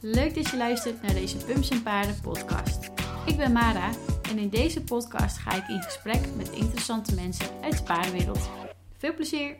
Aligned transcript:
Leuk 0.00 0.34
dat 0.34 0.48
je 0.48 0.56
luistert 0.56 1.02
naar 1.02 1.14
deze 1.14 1.36
Pumps 1.36 1.70
en 1.70 1.82
Paarden 1.82 2.20
podcast. 2.20 2.90
Ik 3.26 3.36
ben 3.36 3.52
Mara 3.52 3.90
en 4.30 4.38
in 4.38 4.48
deze 4.48 4.84
podcast 4.84 5.38
ga 5.38 5.54
ik 5.54 5.68
in 5.68 5.82
gesprek 5.82 6.34
met 6.36 6.50
interessante 6.50 7.14
mensen 7.14 7.62
uit 7.62 7.76
de 7.78 7.82
paardenwereld. 7.82 8.50
Veel 8.96 9.14
plezier! 9.14 9.56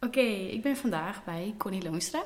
Oké, 0.00 0.20
ik 0.20 0.62
ben 0.62 0.76
vandaag 0.76 1.24
bij 1.24 1.54
Connie 1.58 1.82
Loonstra. 1.82 2.18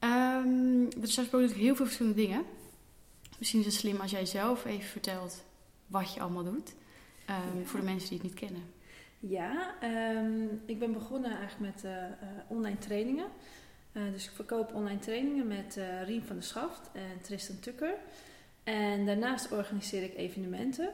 Um, 0.00 0.88
er 1.00 1.08
zijn 1.08 1.26
natuurlijk 1.26 1.54
heel 1.54 1.76
veel 1.76 1.84
verschillende 1.84 2.20
dingen. 2.20 2.44
Misschien 3.38 3.60
is 3.60 3.66
het 3.66 3.74
slim 3.74 4.00
als 4.00 4.10
jij 4.10 4.26
zelf 4.26 4.64
even 4.64 4.88
vertelt 4.88 5.44
wat 5.86 6.14
je 6.14 6.20
allemaal 6.20 6.44
doet. 6.44 6.74
Um, 7.30 7.66
Voor 7.66 7.80
de 7.80 7.86
mensen 7.86 8.08
die 8.08 8.18
het 8.18 8.26
niet 8.26 8.38
kennen. 8.40 8.62
Ja, 9.18 9.74
um, 9.82 10.62
ik 10.64 10.78
ben 10.78 10.92
begonnen 10.92 11.36
eigenlijk 11.38 11.74
met 11.74 11.84
uh, 11.84 11.92
uh, 11.92 12.08
online 12.48 12.78
trainingen. 12.78 13.26
Uh, 13.96 14.02
dus 14.12 14.24
ik 14.24 14.30
verkoop 14.34 14.74
online 14.74 14.98
trainingen 14.98 15.46
met 15.46 15.78
Riem 16.04 16.22
van 16.22 16.36
der 16.36 16.44
Schaft 16.44 16.90
en 16.92 17.20
Tristan 17.22 17.58
Tucker. 17.60 17.94
En 18.64 19.06
daarnaast 19.06 19.52
organiseer 19.52 20.02
ik 20.02 20.16
evenementen. 20.16 20.90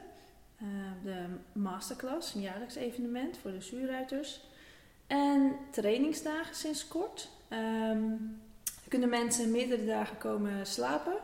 de 1.02 1.24
masterclass, 1.52 2.34
een 2.34 2.40
jaarlijks 2.40 2.74
evenement 2.74 3.36
voor 3.36 3.50
de 3.50 3.60
zuurruiters. 3.60 4.40
En 5.06 5.56
trainingsdagen 5.70 6.54
sinds 6.54 6.88
kort. 6.88 7.28
Um, 7.90 8.40
kunnen 8.88 9.08
mensen 9.08 9.50
meerdere 9.50 9.86
dagen 9.86 10.18
komen 10.18 10.66
slapen. 10.66 11.16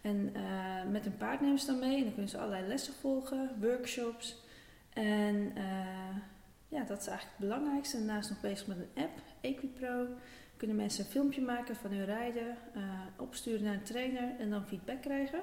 En 0.00 0.32
met 0.90 1.06
een 1.06 1.16
paard 1.16 1.40
nemen 1.40 1.58
ze 1.58 1.66
dan 1.66 1.78
mee. 1.78 1.96
En 1.96 2.02
dan 2.02 2.12
kunnen 2.12 2.30
ze 2.30 2.38
allerlei 2.38 2.66
lessen 2.66 2.94
volgen, 3.00 3.56
workshops. 3.60 4.36
En 4.92 5.52
ja, 6.68 6.84
dat 6.84 7.00
is 7.00 7.06
eigenlijk 7.06 7.38
het 7.38 7.48
belangrijkste. 7.48 7.96
Daarnaast 7.96 8.30
nog 8.30 8.40
bezig 8.40 8.66
met 8.66 8.76
een 8.76 9.02
app, 9.02 9.18
Equipro. 9.40 10.06
Kunnen 10.62 10.80
mensen 10.80 11.04
een 11.04 11.10
filmpje 11.10 11.40
maken 11.40 11.76
van 11.76 11.90
hun 11.90 12.04
rijden, 12.04 12.56
uh, 12.76 12.82
opsturen 13.16 13.62
naar 13.62 13.74
een 13.74 13.82
trainer 13.82 14.34
en 14.38 14.50
dan 14.50 14.66
feedback 14.66 15.02
krijgen. 15.02 15.40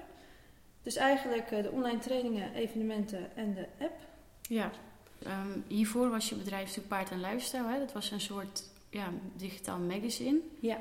Dus 0.81 0.95
eigenlijk 0.95 1.51
uh, 1.51 1.63
de 1.63 1.71
online 1.71 1.99
trainingen, 1.99 2.53
evenementen 2.53 3.35
en 3.35 3.53
de 3.53 3.67
app. 3.79 3.99
Ja, 4.41 4.71
um, 5.25 5.63
hiervoor 5.67 6.09
was 6.09 6.29
je 6.29 6.35
bedrijf 6.35 6.61
natuurlijk 6.61 6.87
Paard 6.87 7.11
en 7.11 7.21
Lifestyle. 7.21 7.67
Hè? 7.67 7.79
Dat 7.79 7.93
was 7.93 8.11
een 8.11 8.21
soort 8.21 8.63
ja, 8.89 9.09
digitaal 9.35 9.79
magazine. 9.79 10.39
Ja, 10.59 10.77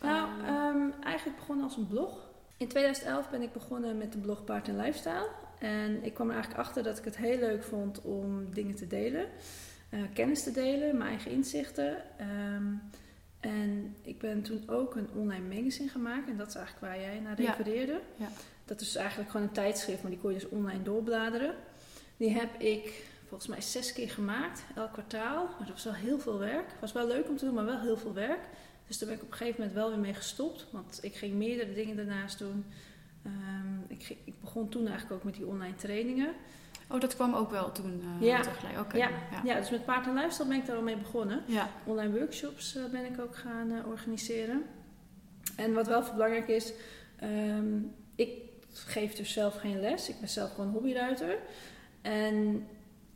nou 0.00 0.28
um, 0.40 0.92
eigenlijk 1.02 1.38
begonnen 1.38 1.64
als 1.64 1.76
een 1.76 1.88
blog. 1.88 2.28
In 2.56 2.68
2011 2.68 3.30
ben 3.30 3.42
ik 3.42 3.52
begonnen 3.52 3.98
met 3.98 4.12
de 4.12 4.18
blog 4.18 4.44
Paard 4.44 4.68
en 4.68 4.76
Lifestyle. 4.76 5.28
En 5.58 6.04
ik 6.04 6.14
kwam 6.14 6.28
er 6.28 6.34
eigenlijk 6.34 6.66
achter 6.66 6.82
dat 6.82 6.98
ik 6.98 7.04
het 7.04 7.16
heel 7.16 7.38
leuk 7.38 7.64
vond 7.64 8.02
om 8.02 8.54
dingen 8.54 8.74
te 8.74 8.86
delen 8.86 9.26
uh, 9.90 10.00
kennis 10.14 10.42
te 10.42 10.50
delen, 10.50 10.96
mijn 10.96 11.10
eigen 11.10 11.30
inzichten. 11.30 11.96
Um, 12.54 12.80
en 13.40 13.96
ik 14.02 14.18
ben 14.18 14.42
toen 14.42 14.62
ook 14.66 14.96
een 14.96 15.08
online 15.14 15.54
magazine 15.54 15.88
gemaakt. 15.88 16.28
En 16.28 16.36
dat 16.36 16.48
is 16.48 16.54
eigenlijk 16.54 16.86
waar 16.86 17.00
jij 17.00 17.20
naar 17.20 17.36
refereerde. 17.40 17.92
Ja. 17.92 18.24
ja. 18.26 18.28
Dat 18.64 18.80
is 18.80 18.96
eigenlijk 18.96 19.30
gewoon 19.30 19.46
een 19.46 19.52
tijdschrift, 19.52 20.02
maar 20.02 20.10
die 20.10 20.20
kon 20.20 20.32
je 20.32 20.38
dus 20.38 20.48
online 20.48 20.82
doorbladeren. 20.82 21.54
Die 22.16 22.30
heb 22.30 22.60
ik 22.60 23.06
volgens 23.28 23.50
mij 23.50 23.60
zes 23.60 23.92
keer 23.92 24.10
gemaakt, 24.10 24.62
elk 24.74 24.92
kwartaal. 24.92 25.44
Maar 25.44 25.66
dat 25.66 25.74
was 25.74 25.84
wel 25.84 25.94
heel 25.94 26.18
veel 26.18 26.38
werk. 26.38 26.70
Het 26.70 26.80
was 26.80 26.92
wel 26.92 27.06
leuk 27.06 27.28
om 27.28 27.36
te 27.36 27.44
doen, 27.44 27.54
maar 27.54 27.64
wel 27.64 27.80
heel 27.80 27.96
veel 27.96 28.14
werk. 28.14 28.40
Dus 28.86 28.98
daar 28.98 29.08
ben 29.08 29.18
ik 29.18 29.24
op 29.24 29.30
een 29.30 29.36
gegeven 29.36 29.60
moment 29.60 29.78
wel 29.78 29.88
weer 29.88 29.98
mee 29.98 30.14
gestopt. 30.14 30.66
Want 30.70 30.98
ik 31.02 31.14
ging 31.14 31.34
meerdere 31.34 31.74
dingen 31.74 31.96
daarnaast 31.96 32.38
doen. 32.38 32.64
Um, 33.26 33.84
ik, 33.88 34.16
ik, 34.24 34.40
begon 34.40 34.68
toen 34.68 34.86
eigenlijk 34.86 35.14
ook 35.14 35.24
met 35.24 35.34
die 35.34 35.46
online 35.46 35.74
trainingen. 35.74 36.34
Oh, 36.90 37.00
dat 37.00 37.14
kwam 37.14 37.34
ook 37.34 37.50
wel 37.50 37.72
toen 37.72 38.02
uh, 38.20 38.26
ja. 38.26 38.40
tegelijk. 38.40 38.78
Okay. 38.78 39.00
Ja. 39.00 39.08
ja. 39.08 39.40
Ja. 39.44 39.60
dus 39.60 39.70
met 39.70 39.84
paard 39.84 40.06
en 40.06 40.14
lifestyle 40.14 40.48
ben 40.48 40.56
ik 40.56 40.66
daar 40.66 40.76
al 40.76 40.82
mee 40.82 40.96
begonnen. 40.96 41.42
Ja. 41.46 41.70
Online 41.84 42.18
workshops 42.18 42.76
uh, 42.76 42.84
ben 42.84 43.04
ik 43.04 43.20
ook 43.20 43.36
gaan 43.36 43.70
uh, 43.72 43.86
organiseren. 43.86 44.62
En 45.56 45.72
wat 45.72 45.86
wel 45.86 46.02
belangrijk 46.12 46.48
is, 46.48 46.72
um, 47.22 47.94
ik 48.14 48.32
geef 48.72 49.14
dus 49.14 49.32
zelf 49.32 49.56
geen 49.56 49.80
les. 49.80 50.08
Ik 50.08 50.18
ben 50.20 50.28
zelf 50.28 50.54
gewoon 50.54 50.70
hobbyruiter. 50.70 51.38
En 52.02 52.66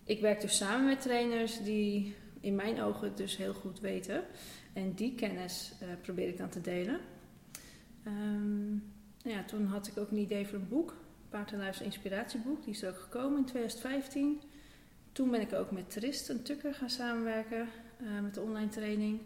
ik 0.05 0.21
werk 0.21 0.41
dus 0.41 0.57
samen 0.57 0.87
met 0.87 1.01
trainers 1.01 1.63
die 1.63 2.17
in 2.41 2.55
mijn 2.55 2.83
ogen 2.83 3.09
het 3.09 3.17
dus 3.17 3.37
heel 3.37 3.55
goed 3.55 3.81
weten. 3.81 4.25
En 4.73 4.93
die 4.95 5.15
kennis 5.15 5.73
probeer 6.03 6.29
ik 6.29 6.39
dan 6.39 6.49
te 6.49 6.61
delen. 6.61 7.01
Um, 8.07 8.93
ja, 9.23 9.45
toen 9.45 9.67
had 9.67 9.87
ik 9.87 9.99
ook 9.99 10.11
een 10.11 10.19
idee 10.19 10.47
voor 10.47 10.59
een 10.59 10.69
boek. 10.69 10.95
Paard 11.33 11.53
en 11.53 11.85
inspiratieboek. 11.85 12.65
Die 12.65 12.75
is 12.75 12.83
er 12.83 12.89
ook 12.91 13.01
gekomen 13.01 13.39
in 13.39 13.45
2015. 13.45 14.41
Toen 15.13 15.31
ben 15.31 15.41
ik 15.41 15.53
ook 15.53 15.71
met 15.71 15.91
Tristan 15.91 16.43
Tukker 16.43 16.75
gaan 16.75 16.91
samenwerken 16.91 17.69
uh, 18.03 18.21
met 18.23 18.35
de 18.35 18.41
online 18.41 18.69
training. 18.69 19.21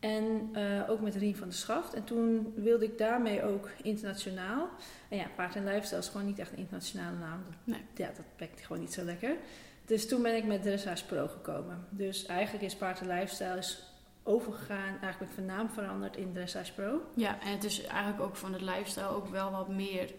En 0.00 0.50
uh, 0.52 0.90
ook 0.90 1.00
met 1.00 1.14
Rien 1.14 1.36
van 1.36 1.48
der 1.48 1.56
Schaft. 1.56 1.94
En 1.94 2.04
toen 2.04 2.52
wilde 2.56 2.84
ik 2.84 2.98
daarmee 2.98 3.42
ook 3.42 3.70
internationaal. 3.82 4.68
En 5.08 5.16
ja, 5.16 5.26
Paard 5.36 5.56
en 5.56 5.64
Lifestyle 5.64 6.00
is 6.00 6.08
gewoon 6.08 6.26
niet 6.26 6.38
echt 6.38 6.52
een 6.52 6.58
internationale 6.58 7.16
naam. 7.16 7.42
Nee. 7.64 7.80
Ja, 7.94 8.06
dat 8.06 8.24
pakt 8.36 8.60
gewoon 8.60 8.80
niet 8.80 8.92
zo 8.92 9.04
lekker. 9.04 9.36
Dus 9.84 10.08
toen 10.08 10.22
ben 10.22 10.36
ik 10.36 10.44
met 10.44 10.62
Dressage 10.62 11.06
Pro 11.06 11.26
gekomen. 11.26 11.86
Dus 11.90 12.26
eigenlijk 12.26 12.64
is 12.64 12.76
Paard 12.76 13.00
en 13.00 13.06
Lifestyle 13.06 13.58
is 13.58 13.82
overgegaan, 14.22 14.98
eigenlijk 15.00 15.32
van 15.32 15.44
naam 15.44 15.68
veranderd 15.68 16.16
in 16.16 16.32
Dressage 16.32 16.72
Pro. 16.72 17.00
Ja, 17.14 17.40
en 17.40 17.52
het 17.52 17.64
is 17.64 17.82
eigenlijk 17.82 18.22
ook 18.22 18.36
van 18.36 18.52
het 18.52 18.62
lifestyle 18.62 19.08
ook 19.08 19.28
wel 19.28 19.50
wat 19.50 19.68
meer 19.68 20.10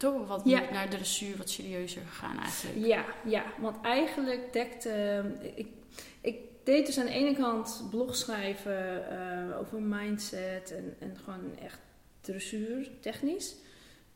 toch 0.00 0.26
wat 0.26 0.42
ja. 0.44 0.70
naar 0.72 0.90
de 0.90 0.96
dressuur 0.96 1.36
wat 1.36 1.50
serieuzer 1.50 2.02
gegaan 2.02 2.38
eigenlijk. 2.38 2.86
Ja, 2.86 3.04
ja 3.24 3.44
want 3.58 3.76
eigenlijk 3.82 4.52
dekte... 4.52 5.22
Uh, 5.42 5.50
ik, 5.54 5.68
ik 6.20 6.38
deed 6.64 6.86
dus 6.86 6.98
aan 6.98 7.06
de 7.06 7.12
ene 7.12 7.34
kant 7.34 7.86
blog 7.90 8.16
schrijven 8.16 9.04
uh, 9.12 9.58
over 9.58 9.82
mindset 9.82 10.70
en, 10.72 10.96
en 10.98 11.16
gewoon 11.24 11.58
echt 11.58 11.78
dressuur, 12.20 12.90
technisch. 13.00 13.56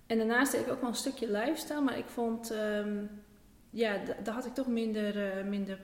En 0.06 0.18
daarnaast 0.18 0.52
deed 0.52 0.60
ik 0.60 0.72
ook 0.72 0.80
wel 0.80 0.90
een 0.90 0.96
stukje 0.96 1.30
lifestyle, 1.30 1.80
maar 1.80 1.98
ik 1.98 2.08
vond... 2.08 2.52
Um, 2.52 3.10
ja, 3.70 4.00
daar 4.22 4.34
had 4.34 4.46
ik 4.46 4.54
toch 4.54 4.66
minder, 4.66 5.38
uh, 5.38 5.44
minder, 5.44 5.78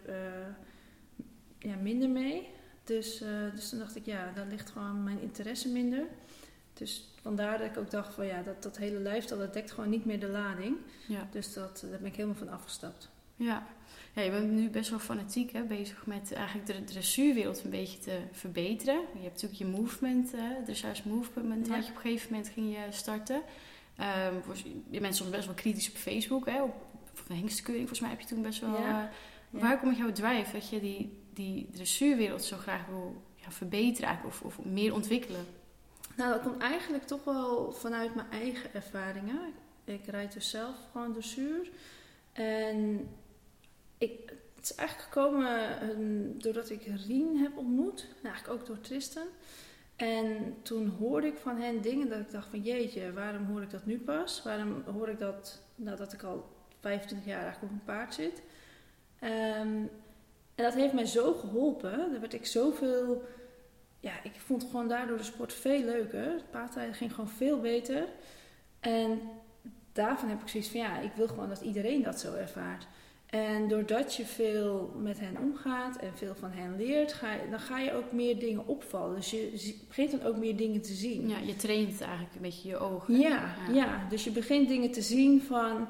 ja, 1.58 1.76
minder 1.76 2.08
mee. 2.08 2.48
Dus, 2.84 3.22
dus 3.54 3.68
toen 3.68 3.78
dacht 3.78 3.96
ik, 3.96 4.04
ja, 4.04 4.32
daar 4.34 4.46
ligt 4.46 4.70
gewoon 4.70 5.04
mijn 5.04 5.20
interesse 5.20 5.68
minder. 5.68 6.06
Dus 6.80 7.04
vandaar 7.20 7.58
dat 7.58 7.66
ik 7.66 7.76
ook 7.76 7.90
dacht 7.90 8.14
van 8.14 8.26
ja, 8.26 8.42
dat, 8.42 8.62
dat 8.62 8.76
hele 8.76 8.98
lifestyle, 8.98 9.38
dat 9.38 9.52
dekt 9.52 9.70
gewoon 9.70 9.90
niet 9.90 10.04
meer 10.04 10.20
de 10.20 10.28
lading. 10.28 10.76
Ja. 11.06 11.28
Dus 11.30 11.52
dat, 11.52 11.86
daar 11.90 11.98
ben 11.98 12.08
ik 12.08 12.16
helemaal 12.16 12.36
van 12.36 12.48
afgestapt. 12.48 13.08
Ja. 13.36 13.66
ja, 14.14 14.22
je 14.22 14.30
bent 14.30 14.50
nu 14.50 14.68
best 14.68 14.90
wel 14.90 14.98
fanatiek 14.98 15.52
hè, 15.52 15.62
bezig 15.62 16.06
met 16.06 16.32
eigenlijk 16.32 16.66
de 16.66 16.84
dressuurwereld 16.84 17.64
een 17.64 17.70
beetje 17.70 17.98
te 17.98 18.18
verbeteren. 18.32 18.94
Je 18.94 19.22
hebt 19.22 19.42
natuurlijk 19.42 19.58
je 19.58 19.80
movement, 19.80 20.34
uh, 20.34 20.40
dressage 20.64 21.08
movement 21.08 21.66
ja. 21.66 21.74
had 21.74 21.84
je 21.84 21.90
op 21.90 21.96
een 21.96 22.02
gegeven 22.02 22.30
moment 22.30 22.48
ging 22.48 22.74
je 22.74 22.86
starten. 22.90 23.42
Um, 23.98 24.42
je 24.90 25.00
bent 25.00 25.16
soms 25.16 25.30
best 25.30 25.46
wel 25.46 25.54
kritisch 25.54 25.90
op 25.90 25.96
Facebook, 25.96 26.46
hè, 26.46 26.62
op, 26.62 26.74
op 27.10 27.28
hengstkeuring 27.28 27.88
volgens 27.88 28.00
mij 28.00 28.10
heb 28.10 28.20
je 28.20 28.34
toen 28.34 28.42
best 28.42 28.60
wel... 28.60 28.80
Ja. 28.80 29.10
Uh, 29.50 29.60
waar 29.60 29.80
komt 29.80 29.96
jouw 29.96 30.12
drive 30.12 30.52
dat 30.52 30.68
je 30.68 30.80
die, 30.80 31.18
die 31.34 31.68
dressuurwereld 31.72 32.44
zo 32.44 32.56
graag 32.56 32.86
wil 32.86 33.22
ja, 33.34 33.50
verbeteren 33.50 34.18
of, 34.26 34.42
of 34.42 34.64
meer 34.64 34.94
ontwikkelen? 34.94 35.46
Nou, 36.16 36.32
dat 36.32 36.42
komt 36.42 36.62
eigenlijk 36.62 37.06
toch 37.06 37.24
wel 37.24 37.72
vanuit 37.72 38.14
mijn 38.14 38.30
eigen 38.30 38.74
ervaringen. 38.74 39.52
Ik 39.84 40.06
rijd 40.06 40.32
dus 40.32 40.50
zelf 40.50 40.76
gewoon 40.92 41.12
dressuur. 41.12 41.70
En 42.32 43.08
ik, 43.98 44.32
het 44.54 44.64
is 44.70 44.74
eigenlijk 44.74 45.08
gekomen 45.08 45.82
um, 45.90 46.42
doordat 46.42 46.70
ik 46.70 46.82
Rien 47.06 47.36
heb 47.36 47.56
ontmoet. 47.56 48.06
Nou, 48.22 48.34
eigenlijk 48.34 48.60
ook 48.60 48.66
door 48.66 48.80
Tristan. 48.80 49.26
En 49.96 50.56
toen 50.62 50.88
hoorde 50.88 51.26
ik 51.26 51.38
van 51.38 51.56
hen 51.56 51.80
dingen 51.80 52.08
dat 52.08 52.18
ik 52.18 52.30
dacht 52.30 52.48
van 52.48 52.60
jeetje, 52.60 53.12
waarom 53.12 53.44
hoor 53.44 53.62
ik 53.62 53.70
dat 53.70 53.86
nu 53.86 53.98
pas? 53.98 54.42
Waarom 54.42 54.82
hoor 54.86 55.08
ik 55.08 55.18
dat 55.18 55.62
nadat 55.74 56.12
ik 56.12 56.22
al 56.22 56.48
25 56.80 57.28
jaar 57.28 57.42
eigenlijk 57.42 57.72
op 57.72 57.78
een 57.78 57.94
paard 57.94 58.14
zit? 58.14 58.42
Um, 59.22 59.90
en 60.54 60.66
dat 60.66 60.74
heeft 60.74 60.92
mij 60.92 61.06
zo 61.06 61.32
geholpen. 61.32 62.10
Daar 62.10 62.20
werd 62.20 62.34
ik 62.34 62.46
zoveel 62.46 63.22
ja, 64.00 64.12
ik 64.22 64.32
vond 64.46 64.64
gewoon 64.64 64.88
daardoor 64.88 65.16
de 65.16 65.22
sport 65.22 65.52
veel 65.52 65.84
leuker. 65.84 66.24
Het 66.24 66.50
paardrijden 66.50 66.94
ging 66.94 67.14
gewoon 67.14 67.30
veel 67.30 67.60
beter. 67.60 68.04
En 68.80 69.20
daarvan 69.92 70.28
heb 70.28 70.40
ik 70.40 70.48
zoiets 70.48 70.68
van, 70.68 70.80
ja, 70.80 70.98
ik 70.98 71.12
wil 71.16 71.28
gewoon 71.28 71.48
dat 71.48 71.60
iedereen 71.60 72.02
dat 72.02 72.20
zo 72.20 72.34
ervaart. 72.34 72.86
En 73.26 73.68
doordat 73.68 74.14
je 74.14 74.24
veel 74.24 74.94
met 74.96 75.20
hen 75.20 75.36
omgaat 75.38 75.96
en 75.96 76.16
veel 76.16 76.34
van 76.34 76.50
hen 76.52 76.76
leert, 76.76 77.12
ga 77.12 77.32
je, 77.32 77.50
dan 77.50 77.60
ga 77.60 77.78
je 77.78 77.92
ook 77.92 78.12
meer 78.12 78.38
dingen 78.38 78.66
opvallen. 78.66 79.16
Dus 79.16 79.30
je 79.30 79.78
begint 79.88 80.10
dan 80.10 80.22
ook 80.22 80.36
meer 80.36 80.56
dingen 80.56 80.82
te 80.82 80.92
zien. 80.92 81.28
Ja, 81.28 81.38
je 81.38 81.56
traint 81.56 82.00
eigenlijk 82.00 82.34
een 82.34 82.40
beetje 82.40 82.68
je 82.68 82.76
ogen. 82.76 83.18
Ja, 83.18 83.54
ja. 83.68 83.74
ja. 83.74 84.06
dus 84.08 84.24
je 84.24 84.30
begint 84.30 84.68
dingen 84.68 84.90
te 84.90 85.02
zien 85.02 85.42
van 85.42 85.88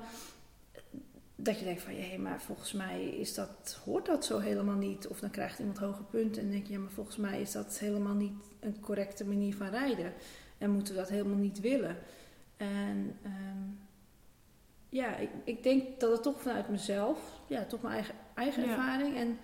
dat 1.42 1.58
je 1.58 1.64
denkt 1.64 1.82
van, 1.82 1.92
hé, 1.94 2.18
maar 2.18 2.40
volgens 2.40 2.72
mij 2.72 3.04
is 3.04 3.34
dat, 3.34 3.80
hoort 3.84 4.06
dat 4.06 4.24
zo 4.24 4.38
helemaal 4.38 4.76
niet. 4.76 5.08
Of 5.08 5.20
dan 5.20 5.30
krijgt 5.30 5.58
iemand 5.58 5.78
hoge 5.78 6.02
punten 6.02 6.42
en 6.42 6.50
denk 6.50 6.66
je, 6.66 6.72
ja, 6.72 6.78
maar 6.78 6.90
volgens 6.90 7.16
mij 7.16 7.40
is 7.40 7.52
dat 7.52 7.78
helemaal 7.78 8.14
niet 8.14 8.32
een 8.60 8.80
correcte 8.80 9.24
manier 9.24 9.56
van 9.56 9.68
rijden. 9.68 10.12
En 10.58 10.70
moeten 10.70 10.94
we 10.94 11.00
dat 11.00 11.08
helemaal 11.08 11.36
niet 11.36 11.60
willen. 11.60 11.96
En 12.56 13.18
um, 13.24 13.78
ja, 14.88 15.16
ik, 15.16 15.30
ik 15.44 15.62
denk 15.62 16.00
dat 16.00 16.12
het 16.12 16.22
toch 16.22 16.40
vanuit 16.40 16.68
mezelf, 16.68 17.40
ja, 17.46 17.64
toch 17.64 17.82
mijn 17.82 17.94
eigen, 17.94 18.14
eigen 18.34 18.68
ervaring. 18.68 19.16
En 19.16 19.38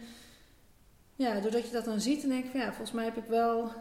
ja, 1.14 1.40
doordat 1.40 1.66
je 1.66 1.72
dat 1.72 1.84
dan 1.84 2.00
ziet, 2.00 2.20
dan 2.20 2.30
denk 2.30 2.44
ik 2.44 2.50
van, 2.50 2.60
ja, 2.60 2.66
volgens 2.66 2.92
mij 2.92 3.04
heb 3.04 3.16
ik 3.16 3.28
wel 3.28 3.72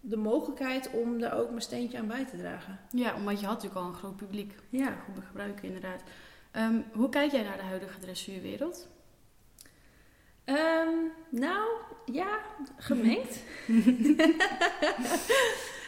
de 0.00 0.16
mogelijkheid 0.16 0.90
om 0.90 1.18
daar 1.18 1.38
ook 1.38 1.48
mijn 1.48 1.62
steentje 1.62 1.98
aan 1.98 2.06
bij 2.06 2.24
te 2.24 2.36
dragen. 2.36 2.78
Ja, 2.90 3.14
omdat 3.14 3.40
je 3.40 3.46
had 3.46 3.54
natuurlijk 3.54 3.80
al 3.80 3.88
een 3.88 3.98
groot 3.98 4.16
publiek. 4.16 4.54
Ja. 4.68 4.96
Goed 5.04 5.24
gebruiken, 5.24 5.64
inderdaad. 5.64 6.02
Ehm, 6.54 6.80
hoe 6.92 7.08
kijk 7.08 7.32
jij 7.32 7.42
naar 7.42 7.56
de 7.56 7.62
huidige 7.62 7.98
dressuurwereld? 7.98 8.88
Ehm, 10.44 10.94
nou, 11.28 11.68
ja, 12.12 12.40
gemengd. 12.76 13.38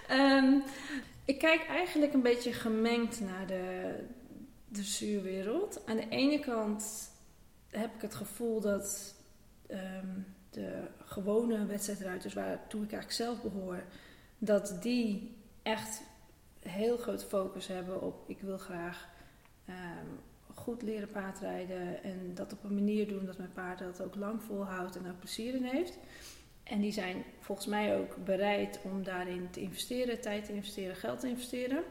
Ehm, 0.09 0.59
ik 1.25 1.39
kijk 1.39 1.67
eigenlijk 1.69 2.13
een 2.13 2.23
beetje 2.23 2.53
gemengd 2.53 3.21
naar 3.21 3.47
de 3.47 3.95
dressuurwereld. 4.69 5.87
Aan 5.87 5.97
de 5.97 6.09
ene 6.09 6.39
kant 6.39 7.11
heb 7.71 7.95
ik 7.95 8.01
het 8.03 8.15
gevoel 8.15 8.61
dat 8.61 9.15
de 10.51 10.83
gewone 11.05 11.67
wedstrijdruiters, 11.67 12.35
waartoe 12.35 12.83
ik 12.83 12.93
eigenlijk 12.93 13.13
zelf 13.13 13.43
behoor, 13.43 13.85
dat 14.39 14.83
die 14.83 15.37
echt 15.63 16.03
heel 16.61 16.97
groot 16.97 17.25
focus 17.25 17.67
hebben 17.67 18.03
op 18.03 18.29
ik 18.29 18.41
wil 18.41 18.59
graag 18.59 19.09
goed 20.57 20.83
leren 20.83 21.11
paardrijden 21.11 22.03
en 22.03 22.31
dat 22.35 22.53
op 22.53 22.65
een 22.65 22.75
manier 22.75 23.09
doen 23.09 23.27
dat 23.27 23.39
mijn 23.39 23.53
paard 23.53 23.79
dat 23.79 24.03
ook 24.03 24.15
lang 24.15 24.43
volhoudt 24.43 24.97
en 24.97 25.09
ook 25.09 25.19
plezier 25.19 25.55
in 25.55 25.65
heeft. 25.65 25.99
En 26.63 26.81
die 26.81 26.93
zijn 26.93 27.25
volgens 27.41 27.67
mij 27.67 27.99
ook 27.99 28.17
bereid 28.25 28.81
om 28.83 29.03
daarin 29.03 29.51
te 29.51 29.61
investeren, 29.61 30.21
tijd 30.21 30.45
te 30.45 30.53
investeren, 30.53 30.97
geld 30.97 31.21
te 31.21 31.29
investeren. 31.29 31.83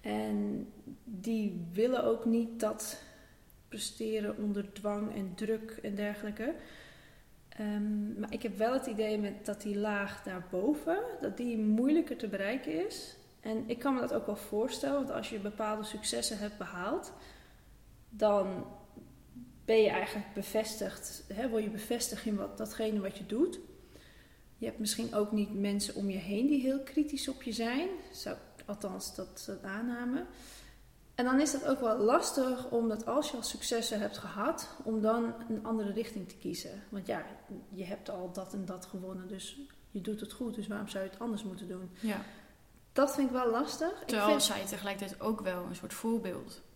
En 0.00 0.68
die 1.04 1.66
willen 1.72 2.04
ook 2.04 2.24
niet 2.24 2.60
dat 2.60 3.02
presteren 3.68 4.36
onder 4.36 4.72
dwang 4.72 5.14
en 5.14 5.34
druk 5.34 5.78
en 5.82 5.94
dergelijke. 5.94 6.54
Ehm, 7.48 8.20
maar 8.20 8.32
ik 8.32 8.42
heb 8.42 8.56
wel 8.56 8.72
het 8.72 8.86
idee 8.86 9.34
dat 9.42 9.62
die 9.62 9.78
laag 9.78 10.22
daarboven, 10.22 10.98
dat 11.20 11.36
die 11.36 11.58
moeilijker 11.58 12.16
te 12.16 12.28
bereiken 12.28 12.86
is. 12.86 13.16
En 13.40 13.64
ik 13.66 13.78
kan 13.78 13.94
me 13.94 14.00
dat 14.00 14.14
ook 14.14 14.26
wel 14.26 14.36
voorstellen, 14.36 14.96
want 14.96 15.10
als 15.10 15.30
je 15.30 15.38
bepaalde 15.38 15.84
successen 15.84 16.38
hebt 16.38 16.58
behaald, 16.58 17.12
dan 18.16 18.66
ben 19.64 19.82
je 19.82 19.88
eigenlijk 19.88 20.34
bevestigd, 20.34 21.24
hè, 21.32 21.48
word 21.48 21.62
je 21.62 21.70
bevestigd 21.70 22.26
in 22.26 22.36
wat, 22.36 22.58
datgene 22.58 23.00
wat 23.00 23.18
je 23.18 23.26
doet. 23.26 23.58
Je 24.58 24.66
hebt 24.66 24.78
misschien 24.78 25.14
ook 25.14 25.32
niet 25.32 25.54
mensen 25.54 25.94
om 25.94 26.10
je 26.10 26.18
heen 26.18 26.46
die 26.46 26.60
heel 26.60 26.80
kritisch 26.80 27.28
op 27.28 27.42
je 27.42 27.52
zijn. 27.52 27.88
Zou, 28.12 28.36
althans, 28.66 29.14
dat, 29.14 29.42
dat 29.46 29.62
aanname. 29.62 30.24
En 31.14 31.24
dan 31.24 31.40
is 31.40 31.52
dat 31.52 31.66
ook 31.66 31.80
wel 31.80 31.98
lastig, 31.98 32.70
omdat 32.70 33.06
als 33.06 33.30
je 33.30 33.36
al 33.36 33.42
successen 33.42 34.00
hebt 34.00 34.18
gehad, 34.18 34.68
om 34.84 35.00
dan 35.00 35.34
een 35.48 35.64
andere 35.64 35.92
richting 35.92 36.28
te 36.28 36.36
kiezen. 36.36 36.82
Want 36.88 37.06
ja, 37.06 37.26
je 37.68 37.84
hebt 37.84 38.10
al 38.10 38.32
dat 38.32 38.52
en 38.52 38.64
dat 38.64 38.86
gewonnen, 38.86 39.28
dus 39.28 39.60
je 39.90 40.00
doet 40.00 40.20
het 40.20 40.32
goed, 40.32 40.54
dus 40.54 40.66
waarom 40.66 40.88
zou 40.88 41.04
je 41.04 41.10
het 41.10 41.18
anders 41.18 41.42
moeten 41.42 41.68
doen? 41.68 41.90
Ja. 42.00 42.20
Dat 42.92 43.14
vind 43.14 43.26
ik 43.26 43.32
wel 43.32 43.50
lastig. 43.50 44.02
Terwijl 44.06 44.28
ik 44.28 44.42
vind... 44.42 44.42
zij 44.42 44.66
tegelijkertijd 44.66 45.20
ook 45.20 45.40
wel 45.40 45.64
een 45.64 45.74
soort 45.74 45.94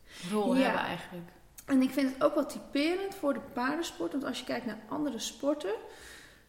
voorbeeldrol 0.06 0.54
hebben 0.54 0.80
eigenlijk. 0.80 1.28
En 1.66 1.82
ik 1.82 1.90
vind 1.90 2.12
het 2.12 2.22
ook 2.22 2.34
wel 2.34 2.46
typerend 2.46 3.14
voor 3.14 3.34
de 3.34 3.40
paardensport. 3.40 4.12
Want 4.12 4.24
als 4.24 4.38
je 4.38 4.44
kijkt 4.44 4.66
naar 4.66 4.84
andere 4.88 5.18
sporten, 5.18 5.74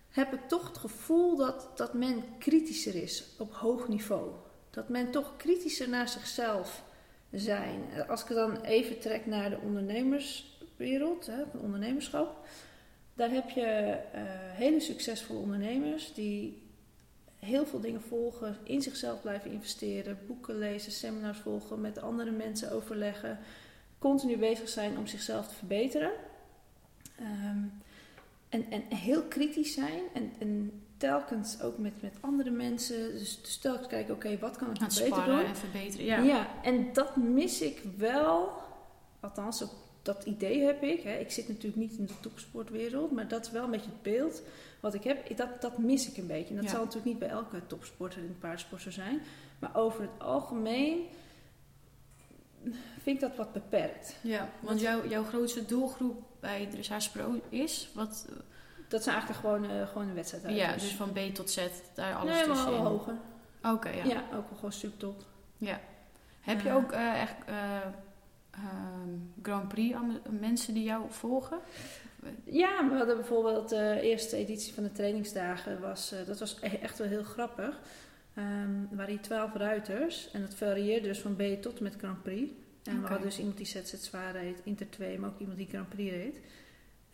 heb 0.09 0.33
ik 0.33 0.47
toch 0.47 0.67
het 0.67 0.77
gevoel 0.77 1.35
dat, 1.35 1.71
dat 1.75 1.93
men 1.93 2.23
kritischer 2.39 2.95
is 2.95 3.35
op 3.37 3.53
hoog 3.53 3.87
niveau. 3.87 4.31
Dat 4.69 4.89
men 4.89 5.11
toch 5.11 5.37
kritischer 5.37 5.89
naar 5.89 6.09
zichzelf 6.09 6.83
zijn. 7.31 7.81
Als 8.07 8.21
ik 8.21 8.27
dan 8.27 8.61
even 8.61 8.99
trek 8.99 9.25
naar 9.25 9.49
de 9.49 9.59
ondernemerswereld, 9.59 11.25
hè, 11.25 11.43
van 11.51 11.59
ondernemerschap. 11.59 12.47
Daar 13.13 13.29
heb 13.31 13.49
je 13.49 13.97
uh, 14.15 14.21
hele 14.57 14.79
succesvolle 14.79 15.39
ondernemers 15.39 16.13
die 16.13 16.66
heel 17.47 17.65
veel 17.65 17.79
dingen 17.79 18.01
volgen, 18.01 18.57
in 18.63 18.81
zichzelf 18.81 19.21
blijven 19.21 19.51
investeren, 19.51 20.17
boeken 20.27 20.57
lezen, 20.57 20.91
seminars 20.91 21.37
volgen, 21.37 21.81
met 21.81 22.01
andere 22.01 22.31
mensen 22.31 22.71
overleggen 22.71 23.39
continu 23.99 24.37
bezig 24.37 24.69
zijn 24.69 24.97
om 24.97 25.07
zichzelf 25.07 25.47
te 25.47 25.53
verbeteren. 25.53 26.11
Ehm, 27.19 27.63
en, 28.49 28.71
en 28.71 28.83
heel 28.97 29.23
kritisch 29.23 29.73
zijn 29.73 30.01
en, 30.13 30.31
en 30.39 30.81
telkens 30.97 31.61
ook 31.61 31.77
met, 31.77 32.01
met 32.01 32.13
andere 32.19 32.49
mensen. 32.49 33.11
Dus, 33.11 33.41
dus 33.41 33.57
telkens 33.57 33.87
kijken, 33.87 34.13
oké, 34.13 34.37
wat 34.39 34.57
kan 34.57 34.69
ik 34.71 34.79
nog 34.79 34.99
beter 34.99 35.25
doen? 35.25 35.39
en 35.39 35.55
verbeteren, 35.55 36.05
ja. 36.05 36.17
Ja, 36.17 36.47
en 36.63 36.93
dat 36.93 37.15
mis 37.15 37.61
ik 37.61 37.81
wel. 37.97 38.51
Althans, 39.19 39.63
dat 40.01 40.23
idee 40.23 40.61
heb 40.61 40.83
ik. 40.83 41.01
Hè. 41.01 41.17
Ik 41.17 41.31
zit 41.31 41.47
natuurlijk 41.47 41.75
niet 41.75 41.97
in 41.97 42.05
de 42.05 42.19
topsportwereld, 42.19 43.11
maar 43.11 43.27
dat 43.27 43.45
is 43.45 43.51
wel 43.51 43.63
een 43.63 43.71
beetje 43.71 43.89
het 43.89 44.01
beeld 44.01 44.41
wat 44.79 44.93
ik 44.93 45.03
heb. 45.03 45.37
Dat, 45.37 45.61
dat 45.61 45.77
mis 45.77 46.09
ik 46.09 46.17
een 46.17 46.27
beetje. 46.27 46.55
En 46.55 46.61
dat 46.61 46.69
zal 46.69 46.79
natuurlijk 46.79 47.05
niet 47.05 47.19
bij 47.19 47.29
elke 47.29 47.67
topsporter 47.67 48.19
in 48.23 48.37
paardsport 48.39 48.81
zo 48.81 48.91
zijn. 48.91 49.21
Maar 49.59 49.75
over 49.75 50.01
het 50.01 50.11
algemeen 50.17 51.05
vind 53.01 53.15
ik 53.15 53.19
dat 53.19 53.35
wat 53.35 53.53
beperkt. 53.53 54.15
Ja, 54.21 54.49
want 54.59 54.81
jouw, 54.81 55.07
jouw 55.07 55.23
grootste 55.23 55.65
doelgroep 55.65 56.23
bij 56.39 56.67
Dressage 56.71 57.11
Pro 57.11 57.39
is? 57.49 57.89
Wat, 57.93 58.27
dat 58.87 59.03
zijn 59.03 59.15
eigenlijk 59.15 59.45
gewoon, 59.45 59.71
uh, 59.71 59.87
gewoon 59.87 60.07
een 60.07 60.13
wedstrijd. 60.13 60.55
Ja, 60.55 60.73
dus 60.73 60.95
van 60.95 61.11
B 61.11 61.19
tot 61.33 61.49
Z, 61.49 61.67
daar 61.93 62.15
alles 62.15 62.45
nee, 62.47 62.75
hoger. 62.75 63.15
Oké, 63.63 63.89
ja. 63.89 64.03
Ja, 64.03 64.23
ook 64.33 64.49
wel 64.49 64.55
gewoon 64.55 64.71
subtop. 64.71 65.23
Ja. 65.57 65.79
Heb 66.41 66.61
je 66.61 66.71
ook 66.71 66.91
uh, 66.91 67.21
echt 67.21 67.35
uh, 67.49 67.55
Grand 69.41 69.67
Prix 69.67 69.97
mensen 70.39 70.73
die 70.73 70.83
jou 70.83 71.05
volgen? 71.09 71.59
Ja, 72.43 72.89
we 72.89 72.95
hadden 72.95 73.15
bijvoorbeeld 73.15 73.69
de 73.69 73.99
eerste 74.01 74.35
editie 74.35 74.73
van 74.73 74.83
de 74.83 74.91
trainingsdagen. 74.91 75.79
Was, 75.81 76.13
dat 76.25 76.39
was 76.39 76.57
e-, 76.61 76.67
echt 76.67 76.97
wel 76.97 77.07
heel 77.07 77.23
grappig. 77.23 77.79
Um, 78.37 78.87
er 78.91 78.97
waren 78.97 79.11
hier 79.11 79.21
twaalf 79.21 79.53
ruiters 79.53 80.31
en 80.31 80.41
dat 80.41 80.55
varieerde 80.55 81.07
dus 81.07 81.19
van 81.19 81.35
B 81.35 81.41
tot 81.61 81.79
met 81.79 81.95
Grand 81.97 82.23
Prix. 82.23 82.51
En 82.83 82.91
okay. 82.91 83.01
we 83.01 83.07
hadden 83.07 83.27
dus 83.27 83.37
iemand 83.37 83.57
die 83.57 83.65
ZZ 83.65 83.93
zwaar 83.93 84.31
reed, 84.31 84.61
Inter 84.63 84.89
2, 84.89 85.19
maar 85.19 85.29
ook 85.29 85.39
iemand 85.39 85.57
die 85.57 85.67
Grand 85.67 85.89
Prix 85.89 86.11
reed. 86.11 86.39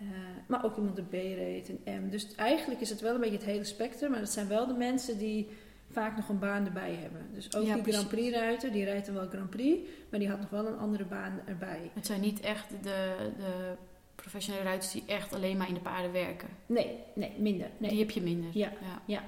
Uh, 0.02 0.08
maar 0.48 0.66
ook 0.66 0.78
iemand 0.78 0.96
de 0.96 1.04
B 1.04 1.12
reed 1.12 1.72
en 1.84 2.06
M. 2.06 2.10
Dus 2.10 2.36
eigenlijk 2.36 2.82
is 2.82 2.90
het 2.90 3.02
wel 3.02 3.14
een 3.14 3.20
beetje 3.20 3.36
het 3.38 3.46
hele 3.46 3.64
spectrum, 3.64 4.12
maar 4.12 4.20
dat 4.20 4.30
zijn 4.30 4.48
wel 4.48 4.68
de 4.68 4.74
mensen 4.74 5.18
die 5.18 5.48
vaak 5.92 6.16
nog 6.16 6.30
een 6.30 6.40
baan 6.40 6.66
erbij 6.66 6.94
hebben. 6.94 7.22
Dus 7.34 7.56
ook 7.56 7.66
ja, 7.66 7.76
die 7.76 7.94
Grand 7.94 8.08
Prix 8.08 8.36
ruiter, 8.36 8.72
die 8.72 8.84
rijdt 8.84 9.06
dan 9.06 9.16
wel 9.16 9.28
Grand 9.28 9.50
Prix, 9.50 9.90
maar 10.10 10.20
die 10.20 10.30
had 10.30 10.40
nog 10.40 10.50
wel 10.50 10.68
een 10.68 10.78
andere 10.78 11.06
baan 11.06 11.42
erbij. 11.46 11.92
Het 11.94 12.06
zijn 12.06 12.22
niet 12.22 12.40
echt 12.40 12.70
de, 12.70 13.16
de 13.38 13.74
professionele 14.16 14.64
ruiters 14.64 14.92
die 14.92 15.04
echt 15.06 15.34
alleen 15.34 15.58
maar 15.58 15.68
in 15.68 15.74
de 15.74 15.80
paarden 15.80 16.12
werken. 16.12 16.50
Nee, 16.66 17.00
nee, 17.16 17.32
minder. 17.38 17.70
Nee. 17.78 17.90
Die 17.90 18.00
heb 18.00 18.12
je 18.12 18.22
minder. 18.22 18.50
Ja, 18.54 18.72
ja. 18.82 19.02
ja. 19.06 19.24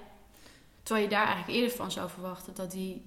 Terwijl 0.84 1.06
je 1.06 1.12
daar 1.12 1.26
eigenlijk 1.26 1.58
eerder 1.58 1.76
van 1.76 1.92
zou 1.92 2.10
verwachten 2.10 2.56
dat 2.56 2.72
die 2.72 3.06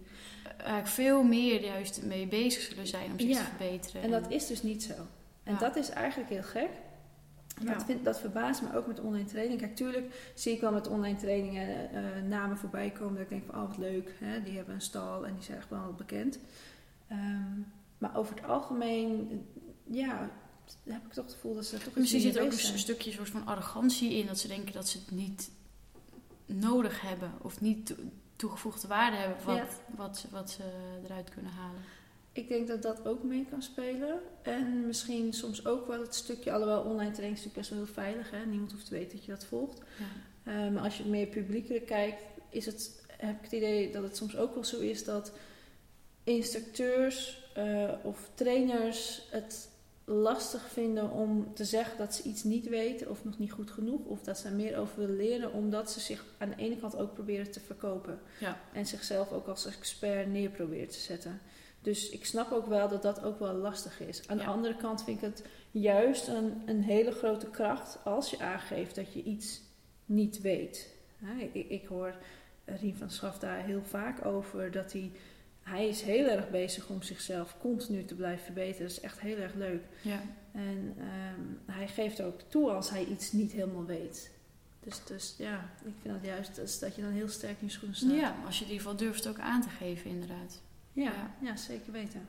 eigenlijk 0.57 0.87
veel 0.87 1.23
meer 1.23 1.65
juist 1.65 2.03
mee 2.03 2.27
bezig 2.27 2.63
zullen 2.63 2.87
zijn 2.87 3.11
om 3.11 3.21
zich 3.21 3.29
ja, 3.29 3.39
te 3.39 3.45
verbeteren. 3.45 4.03
En 4.03 4.11
dat 4.11 4.31
is 4.31 4.47
dus 4.47 4.63
niet 4.63 4.83
zo. 4.83 4.93
En 5.43 5.53
Ja. 5.53 5.59
dat 5.59 5.77
is 5.77 5.89
eigenlijk 5.89 6.31
heel 6.31 6.43
gek. 6.43 6.71
Ja. 7.61 7.73
Dat, 7.73 7.85
vind, 7.85 8.05
dat 8.05 8.21
verbaast 8.21 8.63
me 8.63 8.77
ook 8.77 8.87
met 8.87 9.01
online 9.01 9.25
training. 9.25 9.61
Kijk, 9.61 9.77
tuurlijk 9.77 10.33
zie 10.35 10.55
ik 10.55 10.61
wel 10.61 10.73
met 10.73 10.89
online 10.89 11.17
trainingen 11.17 11.91
eh, 11.91 12.23
namen 12.29 12.59
voorbij 12.59 12.91
komen 12.91 13.15
dat 13.15 13.23
ik 13.23 13.29
denk 13.29 13.45
van, 13.45 13.55
oh 13.55 13.67
wat 13.69 13.79
leuk, 13.79 14.15
hè? 14.19 14.43
die 14.43 14.57
hebben 14.57 14.75
een 14.75 14.81
stal 14.81 15.27
en 15.27 15.35
die 15.35 15.43
zijn 15.43 15.59
echt 15.59 15.71
wel 15.71 15.95
bekend. 15.97 16.39
Ehm, 17.09 17.61
maar 17.99 18.17
over 18.17 18.35
het 18.35 18.45
algemeen, 18.45 19.41
ja, 19.85 20.31
heb 20.85 21.05
ik 21.07 21.13
toch 21.13 21.25
het 21.25 21.35
gevoel 21.35 21.55
dat 21.55 21.67
ze 21.67 21.79
toch 21.79 21.95
Misschien 21.95 22.21
zit 22.21 22.37
er 22.37 22.43
ook 22.43 22.53
een 22.53 22.79
stukje 22.79 23.13
soort 23.13 23.29
van 23.29 23.47
arrogantie 23.47 24.13
in 24.15 24.27
dat 24.27 24.39
ze 24.39 24.49
denken 24.49 24.73
dat 24.73 24.89
ze 24.89 24.99
het 24.99 25.11
niet 25.11 25.51
nodig 26.47 27.01
hebben 27.01 27.33
of 27.43 27.61
niet 27.61 27.87
toe- 27.87 27.97
toegevoegde 28.37 28.89
waarde 28.89 29.17
hebben 29.17 29.45
wat, 29.45 29.57
Ja. 29.57 29.67
wat, 29.97 30.19
ze- 30.19 30.27
wat 30.31 30.51
ze 30.51 30.63
eruit 31.05 31.29
kunnen 31.31 31.51
halen. 31.53 31.81
Ik 32.33 32.49
denk 32.49 32.69
dat 32.69 32.83
dat 32.83 33.07
ook 33.07 33.23
mee 33.23 33.47
kan 33.51 33.63
spelen. 33.63 34.21
En 34.43 34.87
misschien 34.87 35.33
soms 35.33 35.67
ook 35.67 35.87
wel 35.87 36.01
het 36.01 36.15
stukje, 36.15 36.53
alhoewel 36.53 36.81
online 36.83 37.11
training 37.11 37.39
is 37.39 37.45
natuurlijk 37.45 37.55
best 37.55 37.71
wel 37.71 37.79
heel 37.79 37.93
veilig. 37.93 38.31
Hè? 38.31 38.47
Niemand 38.47 38.73
hoeft 38.73 38.85
te 38.87 38.95
weten 38.95 39.17
dat 39.17 39.25
je 39.25 39.31
dat 39.33 39.45
volgt. 39.45 39.79
Ja. 39.99 40.05
Eh, 40.53 40.73
maar 40.73 40.83
als 40.83 40.97
je 40.99 41.05
meer 41.05 41.27
publiekelijk 41.27 41.87
kijkt, 41.87 42.23
is 42.51 42.67
het, 42.67 43.05
heb 43.07 43.37
ik 43.37 43.43
het 43.43 43.53
idee 43.53 43.93
dat 43.93 44.03
het 44.03 44.17
soms 44.17 44.37
ook 44.37 44.55
wel 44.55 44.65
zo 44.65 44.79
is 44.79 45.05
dat 45.05 45.33
instructeurs 46.25 47.47
eh, 47.55 47.89
of 48.03 48.31
trainers 48.35 49.23
het 49.31 49.68
lastig 50.09 50.69
vinden 50.69 51.11
om 51.11 51.55
te 51.55 51.65
zeggen 51.65 51.99
dat 51.99 52.15
ze 52.15 52.23
iets 52.23 52.43
niet 52.45 52.69
weten 52.69 53.11
of 53.11 53.25
nog 53.25 53.39
niet 53.39 53.53
goed 53.53 53.71
genoeg, 53.71 54.05
of 54.05 54.23
dat 54.23 54.39
ze 54.39 54.49
er 54.49 54.55
meer 54.55 54.79
over 54.79 54.99
willen 54.99 55.17
leren, 55.17 55.53
omdat 55.53 55.91
ze 55.91 56.01
zich 56.01 56.25
aan 56.39 56.49
de 56.49 56.57
ene 56.57 56.77
kant 56.77 56.97
ook 56.97 57.15
proberen 57.15 57.51
te 57.51 57.61
verkopen 57.61 58.21
Ja. 58.41 58.61
en 58.73 58.87
zichzelf 58.87 59.33
ook 59.33 59.47
als 59.47 59.67
expert 59.67 60.29
neer 60.29 60.51
proberen 60.51 60.89
te 60.89 60.99
zetten. 61.01 61.41
Dus 61.83 62.11
ik 62.11 62.25
snap 62.25 62.53
ook 62.53 62.67
wel 62.67 62.89
dat 62.89 63.03
dat 63.03 63.23
ook 63.23 63.39
wel 63.39 63.55
lastig 63.55 64.01
is. 64.01 64.23
Aan 64.29 64.37
de 64.37 64.45
andere 64.45 64.77
kant 64.77 65.05
vind 65.05 65.23
ik 65.23 65.25
het 65.29 65.45
juist 65.71 66.29
een, 66.29 66.63
een 66.67 66.83
hele 66.83 67.11
grote 67.11 67.47
kracht 67.47 67.99
als 68.05 68.31
je 68.31 68.39
aangeeft 68.39 68.95
dat 68.95 69.13
je 69.13 69.23
iets 69.23 69.61
niet 70.05 70.41
weet. 70.41 70.95
Ik, 71.53 71.69
ik 71.69 71.87
hoor 71.87 72.15
Rien 72.65 72.97
van 72.97 73.11
Schaf 73.11 73.39
daar 73.39 73.65
heel 73.65 73.83
vaak 73.85 74.25
over 74.25 74.71
dat 74.71 74.93
hij. 74.93 75.11
Hij 75.69 75.89
is 75.89 76.03
heel 76.03 76.27
erg 76.27 76.51
bezig 76.51 76.89
om 76.89 77.03
zichzelf 77.03 77.57
continu 77.61 78.05
te 78.05 78.15
blijven 78.15 78.45
verbeteren. 78.45 78.87
Dat 78.89 78.97
is 78.97 79.01
echt 79.01 79.21
heel 79.21 79.37
erg 79.37 79.55
leuk. 79.55 79.83
Ja. 80.03 80.21
En 80.53 80.95
ehm, 80.99 81.77
hij 81.77 81.89
geeft 81.89 82.23
ook 82.23 82.41
toe 82.41 82.71
als 82.71 82.91
hij 82.91 83.05
iets 83.05 83.33
niet 83.33 83.53
helemaal 83.53 83.85
weet. 83.85 84.31
Dus, 84.81 85.05
dus 85.05 85.35
ja, 85.39 85.71
ik 85.85 85.93
vind 86.03 86.15
dat 86.15 86.25
juist 86.25 86.55
dus 86.55 86.79
dat 86.79 86.95
je 86.97 87.03
dan 87.03 87.11
heel 87.11 87.29
sterk 87.29 87.61
in 87.61 87.67
je 87.67 87.73
schoenen 87.73 87.97
staat. 87.97 88.11
Ja, 88.11 88.37
als 88.47 88.59
je 88.59 88.65
in 88.65 88.71
ieder 88.71 88.87
geval 88.87 88.99
durft 88.99 89.29
ook 89.29 89.39
aan 89.39 89.63
te 89.63 89.69
geven, 89.69 90.11
inderdaad. 90.11 90.63
ja, 90.93 91.03
Ja. 91.03 91.35
ja, 91.41 91.57
zeker 91.57 91.93
weten. 91.93 92.29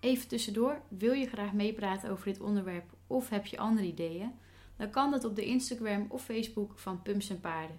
Even 0.00 0.28
tussendoor, 0.28 0.82
wil 0.88 1.12
je 1.12 1.26
graag 1.26 1.52
meepraten 1.52 2.10
over 2.10 2.24
dit 2.24 2.40
onderwerp 2.40 2.84
of 3.06 3.28
heb 3.28 3.46
je 3.46 3.58
andere 3.58 3.86
ideeën? 3.86 4.32
Dan 4.76 4.90
kan 4.90 5.10
dat 5.10 5.24
op 5.24 5.36
de 5.36 5.44
Instagram 5.44 6.06
of 6.08 6.24
Facebook 6.24 6.78
van 6.78 7.02
Pumps 7.02 7.30
en 7.30 7.40
Paarden. 7.40 7.76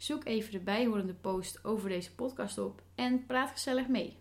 Zoek 0.00 0.24
even 0.24 0.52
de 0.52 0.58
bijhorende 0.60 1.14
post 1.14 1.64
over 1.64 1.88
deze 1.88 2.14
podcast 2.14 2.58
op 2.58 2.82
en 2.94 3.26
praat 3.26 3.50
gezellig 3.50 3.88
mee. 3.88 4.16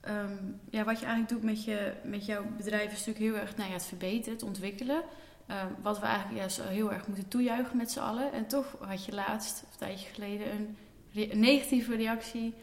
Ehm, 0.00 0.36
ja, 0.70 0.84
wat 0.84 1.00
je 1.00 1.06
eigenlijk 1.06 1.28
doet 1.28 1.42
met, 1.42 1.64
je, 1.64 1.92
met 2.04 2.26
jouw 2.26 2.44
bedrijf 2.56 2.92
is 2.92 3.06
natuurlijk 3.06 3.24
heel 3.34 3.42
erg 3.42 3.56
nou 3.56 3.68
ja, 3.68 3.74
het 3.74 3.86
verbeteren, 3.86 4.32
het 4.32 4.42
ontwikkelen. 4.42 5.02
Ehm, 5.46 5.66
wat 5.82 5.98
we 6.00 6.06
eigenlijk 6.06 6.38
juist 6.38 6.62
heel 6.62 6.92
erg 6.92 7.06
moeten 7.06 7.28
toejuichen 7.28 7.76
met 7.76 7.90
z'n 7.90 7.98
allen. 7.98 8.32
En 8.32 8.46
toch 8.46 8.76
had 8.80 9.04
je 9.04 9.12
laatst, 9.12 9.62
of 9.66 9.72
een 9.72 9.78
tijdje 9.78 10.08
geleden, 10.14 10.50
een, 10.52 10.76
re- 11.12 11.28
een 11.30 11.40
negatieve 11.40 11.96
reactie. 11.96 12.54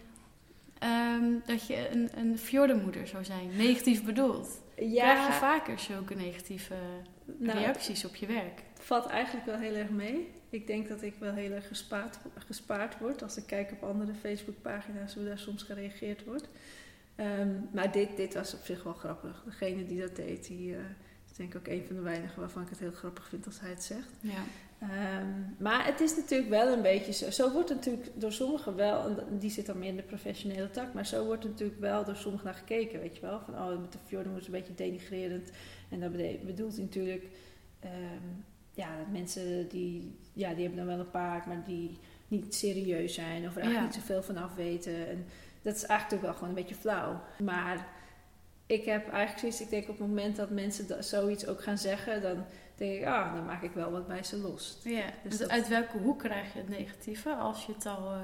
ehm, 0.80 1.24
dat 1.46 1.68
je 1.68 1.90
een, 1.92 2.10
een 2.18 2.38
fjordenmoeder 2.38 3.08
zou 3.08 3.24
zijn. 3.26 3.56
Negatief 3.56 4.04
bedoeld. 4.04 4.62
Krijg 4.76 5.28
je 5.28 5.34
vaker 5.34 5.80
zulke 5.80 6.16
negatieve 6.16 6.76
nou, 7.26 7.60
reacties 7.60 8.06
op 8.06 8.16
je 8.16 8.26
werk? 8.26 8.62
Valt 8.80 9.06
eigenlijk 9.06 9.46
wel 9.46 9.58
heel 9.58 9.76
erg 9.76 9.90
mee. 9.90 10.32
Ik 10.50 10.68
denk 10.68 10.88
dat 10.88 11.02
ik 11.02 11.14
wel 11.20 11.34
heel 11.34 11.52
erg 11.52 11.68
gespaard, 11.68 12.18
gespaard 12.38 13.00
word 13.00 13.24
als 13.24 13.38
ik 13.38 13.46
kijk 13.46 13.72
op 13.72 13.84
andere 13.84 14.14
Facebookpagina's 14.14 15.14
hoe 15.14 15.26
daar 15.26 15.40
soms 15.40 15.64
gereageerd 15.64 16.24
wordt. 16.24 16.48
Ehm, 17.16 17.50
maar 17.72 17.92
dit, 17.92 18.18
dit 18.18 18.34
was 18.34 18.54
op 18.54 18.64
zich 18.64 18.84
wel 18.84 18.94
grappig. 18.94 19.44
Degene 19.46 19.86
die 19.86 20.02
dat 20.02 20.16
deed, 20.16 20.48
die 20.48 20.76
eh, 20.76 20.80
is 21.30 21.36
denk 21.36 21.54
ik 21.54 21.60
ook 21.60 21.68
een 21.68 21.84
van 21.88 21.96
de 21.96 22.02
weinigen 22.02 22.40
waarvan 22.40 22.62
ik 22.62 22.70
het 22.70 22.80
heel 22.80 22.92
grappig 22.92 23.28
vind 23.28 23.46
als 23.46 23.60
hij 23.60 23.70
het 23.70 23.84
zegt. 23.84 24.10
Ja. 24.20 24.44
Ehm, 24.92 25.28
maar 25.58 25.86
het 25.86 26.00
is 26.02 26.16
natuurlijk 26.16 26.50
wel 26.50 26.68
een 26.74 26.82
beetje 26.82 27.12
zo. 27.14 27.30
Zo 27.32 27.52
wordt 27.52 27.70
het 27.70 27.78
natuurlijk 27.78 28.10
door 28.16 28.32
sommigen 28.32 28.76
wel, 28.76 29.06
en 29.06 29.38
die 29.40 29.50
zit 29.50 29.66
dan 29.66 29.80
meer 29.80 29.90
in 29.90 29.96
de 29.96 30.02
professionele 30.04 30.70
tak, 30.72 30.94
maar 30.94 31.06
zo 31.06 31.26
wordt 31.26 31.44
natuurlijk 31.44 31.80
wel 31.80 32.04
door 32.06 32.16
sommigen 32.16 32.46
naar 32.46 32.56
gekeken, 32.56 33.00
weet 33.00 33.16
je 33.16 33.22
wel. 33.22 33.40
Van 33.46 33.54
oh, 33.54 33.80
met 33.82 33.92
de 33.92 33.98
fjorden 34.06 34.32
moet 34.32 34.46
een 34.46 34.52
beetje 34.52 34.76
denigrerend. 34.76 35.52
En 35.90 36.00
dat 36.00 36.12
bedoelt 36.46 36.78
natuurlijk, 36.78 37.26
ehm, 37.80 38.28
ja, 38.74 38.98
dat 38.98 39.12
mensen 39.12 39.70
die, 39.70 40.16
ja, 40.34 40.54
die 40.54 40.66
hebben 40.66 40.86
dan 40.86 40.96
wel 40.96 41.06
een 41.06 41.12
paard, 41.12 41.46
maar 41.46 41.64
die 41.66 41.98
niet 42.28 42.56
serieus 42.56 43.14
zijn 43.14 43.48
of 43.48 43.56
er 43.56 43.62
eigenlijk 43.62 43.76
Ja. 43.76 43.84
niet 44.00 44.08
zoveel 44.08 44.24
van 44.24 44.38
af 44.44 44.56
weten. 44.56 45.08
En 45.08 45.26
dat 45.62 45.76
is 45.76 45.86
eigenlijk 45.86 46.22
wel 46.22 46.34
gewoon 46.34 46.50
een 46.50 46.56
beetje 46.56 46.76
flauw. 46.76 47.22
Maar 47.44 47.88
ik 48.66 48.86
heb 48.86 49.10
eigenlijk 49.10 49.40
zoiets, 49.40 49.62
ik 49.62 49.70
denk 49.70 49.84
op 49.90 49.98
het 50.00 50.08
moment 50.08 50.36
dat 50.36 50.50
mensen 50.50 51.04
zoiets 51.04 51.48
ook 51.48 51.64
gaan 51.64 51.78
zeggen, 51.78 52.22
dan 52.22 52.46
denk 52.76 53.00
ik, 53.02 53.06
ah, 53.06 53.34
dan 53.36 53.46
maak 53.46 53.62
ik 53.64 53.72
wel 53.74 53.92
wat 53.92 54.08
bij 54.08 54.24
ze 54.24 54.38
los. 54.38 54.78
ja. 54.84 55.02
Dus 55.06 55.32
Dus 55.32 55.38
dat- 55.38 55.50
uit 55.50 55.68
welke 55.68 55.98
hoek 55.98 56.20
krijg 56.20 56.54
je 56.54 56.60
het 56.60 56.70
negatieve 56.70 57.34
als 57.34 57.66
je 57.66 57.74
het 57.74 57.86
al... 57.86 58.12
eh, 58.12 58.20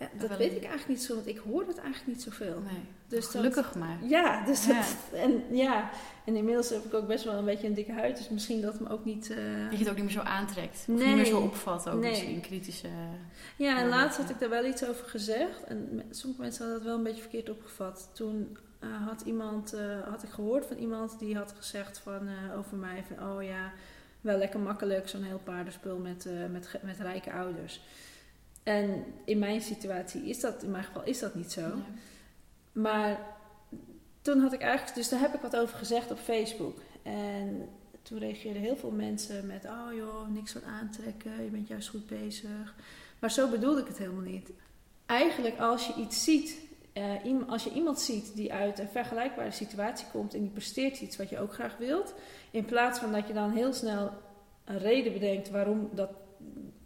Ja, 0.00 0.08
dat 0.18 0.36
weet 0.36 0.52
ik 0.52 0.60
eigenlijk 0.62 0.88
niet 0.88 1.02
zo, 1.02 1.14
want 1.14 1.26
ik 1.26 1.38
hoor 1.38 1.66
het 1.66 1.78
eigenlijk 1.78 2.06
niet 2.06 2.22
zoveel. 2.22 2.60
nee. 2.60 2.82
Dus 3.08 3.24
dat- 3.24 3.30
Gelukkig 3.30 3.74
maar. 3.74 3.98
Ja, 4.02 4.44
dus 4.44 4.66
Ja. 4.66 4.74
dat, 4.74 5.20
en 5.20 5.42
ja, 5.56 5.90
en 6.24 6.36
inmiddels 6.36 6.68
heb 6.70 6.84
ik 6.84 6.94
ook 6.94 7.06
best 7.06 7.24
wel 7.24 7.34
een 7.34 7.44
beetje 7.44 7.66
een 7.66 7.74
dikke 7.74 7.92
huid, 7.92 8.16
dus 8.16 8.28
misschien 8.28 8.60
dat 8.60 8.72
het 8.72 8.82
me 8.82 8.88
ook 8.88 9.04
niet. 9.04 9.30
eh, 9.30 9.36
Dat 9.36 9.72
je 9.72 9.78
het 9.78 9.88
ook 9.88 9.94
niet 9.96 10.04
meer 10.04 10.12
zo 10.14 10.20
aantrekt. 10.20 10.78
Of 10.80 10.86
Nee. 10.86 11.06
niet 11.06 11.16
meer 11.16 11.24
zo 11.24 11.40
opvat 11.40 11.88
ook 11.88 12.00
Nee. 12.00 12.10
misschien. 12.10 12.40
Kritische... 12.40 12.88
Ja, 13.56 13.78
en 13.78 13.88
laatst 13.88 14.18
had 14.18 14.30
ik 14.30 14.38
daar 14.38 14.48
wel 14.50 14.64
iets 14.64 14.84
over 14.88 15.08
gezegd. 15.08 15.64
En 15.64 16.02
sommige 16.10 16.42
mensen 16.42 16.60
hadden 16.64 16.78
dat 16.78 16.88
wel 16.88 16.96
een 16.98 17.04
beetje 17.04 17.22
verkeerd 17.22 17.50
opgevat. 17.50 18.10
Toen 18.14 18.56
eh, 18.78 19.06
had, 19.06 19.20
iemand, 19.20 19.72
eh, 19.72 20.02
had 20.08 20.22
ik 20.22 20.28
gehoord 20.28 20.66
van 20.66 20.76
iemand 20.76 21.18
die 21.18 21.36
had 21.36 21.52
gezegd 21.56 21.98
van, 21.98 22.28
eh, 22.28 22.58
over 22.58 22.76
mij 22.76 23.04
van... 23.04 23.30
Oh 23.30 23.42
ja, 23.42 23.72
wel 24.20 24.38
lekker 24.38 24.60
makkelijk 24.60 25.08
zo'n 25.08 25.22
heel 25.22 25.40
paardenspul 25.44 25.98
met, 25.98 26.28
met, 26.50 26.74
met 26.82 26.98
rijke 26.98 27.32
ouders. 27.32 27.80
En 28.62 29.04
in 29.24 29.38
mijn 29.38 29.60
situatie 29.60 30.22
is 30.22 30.40
dat, 30.40 30.62
in 30.62 30.70
mijn 30.70 30.84
geval 30.84 31.04
is 31.04 31.18
dat 31.18 31.34
niet 31.34 31.52
zo. 31.52 31.70
Maar 32.72 33.20
toen 34.22 34.40
had 34.40 34.52
ik 34.52 34.60
eigenlijk, 34.60 34.96
dus 34.96 35.08
daar 35.08 35.20
heb 35.20 35.34
ik 35.34 35.40
wat 35.40 35.56
over 35.56 35.78
gezegd 35.78 36.10
op 36.10 36.18
Facebook. 36.18 36.80
En 37.02 37.68
toen 38.02 38.18
reageerden 38.18 38.62
heel 38.62 38.76
veel 38.76 38.90
mensen 38.90 39.46
met: 39.46 39.64
Oh 39.64 39.94
joh, 39.94 40.28
niks 40.28 40.52
van 40.52 40.64
aantrekken, 40.64 41.44
je 41.44 41.50
bent 41.50 41.68
juist 41.68 41.88
goed 41.88 42.06
bezig. 42.06 42.74
Maar 43.18 43.30
zo 43.30 43.48
bedoelde 43.48 43.80
ik 43.80 43.86
het 43.86 43.98
helemaal 43.98 44.22
niet. 44.22 44.50
Eigenlijk, 45.06 45.58
als 45.58 45.86
je 45.86 45.94
iets 45.94 46.24
ziet, 46.24 46.67
eh, 46.98 47.48
als 47.48 47.64
je 47.64 47.72
iemand 47.72 48.00
ziet 48.00 48.36
die 48.36 48.52
uit 48.52 48.78
een 48.78 48.88
vergelijkbare 48.88 49.50
situatie 49.50 50.06
komt 50.12 50.34
en 50.34 50.40
die 50.40 50.50
presteert 50.50 51.00
iets 51.00 51.16
wat 51.16 51.28
je 51.28 51.38
ook 51.38 51.52
graag 51.52 51.76
wilt, 51.76 52.14
in 52.50 52.64
plaats 52.64 52.98
van 52.98 53.12
dat 53.12 53.26
je 53.26 53.32
dan 53.32 53.50
heel 53.50 53.72
snel 53.72 54.10
een 54.64 54.78
reden 54.78 55.12
bedenkt 55.12 55.50
waarom, 55.50 55.88
dat, 55.92 56.10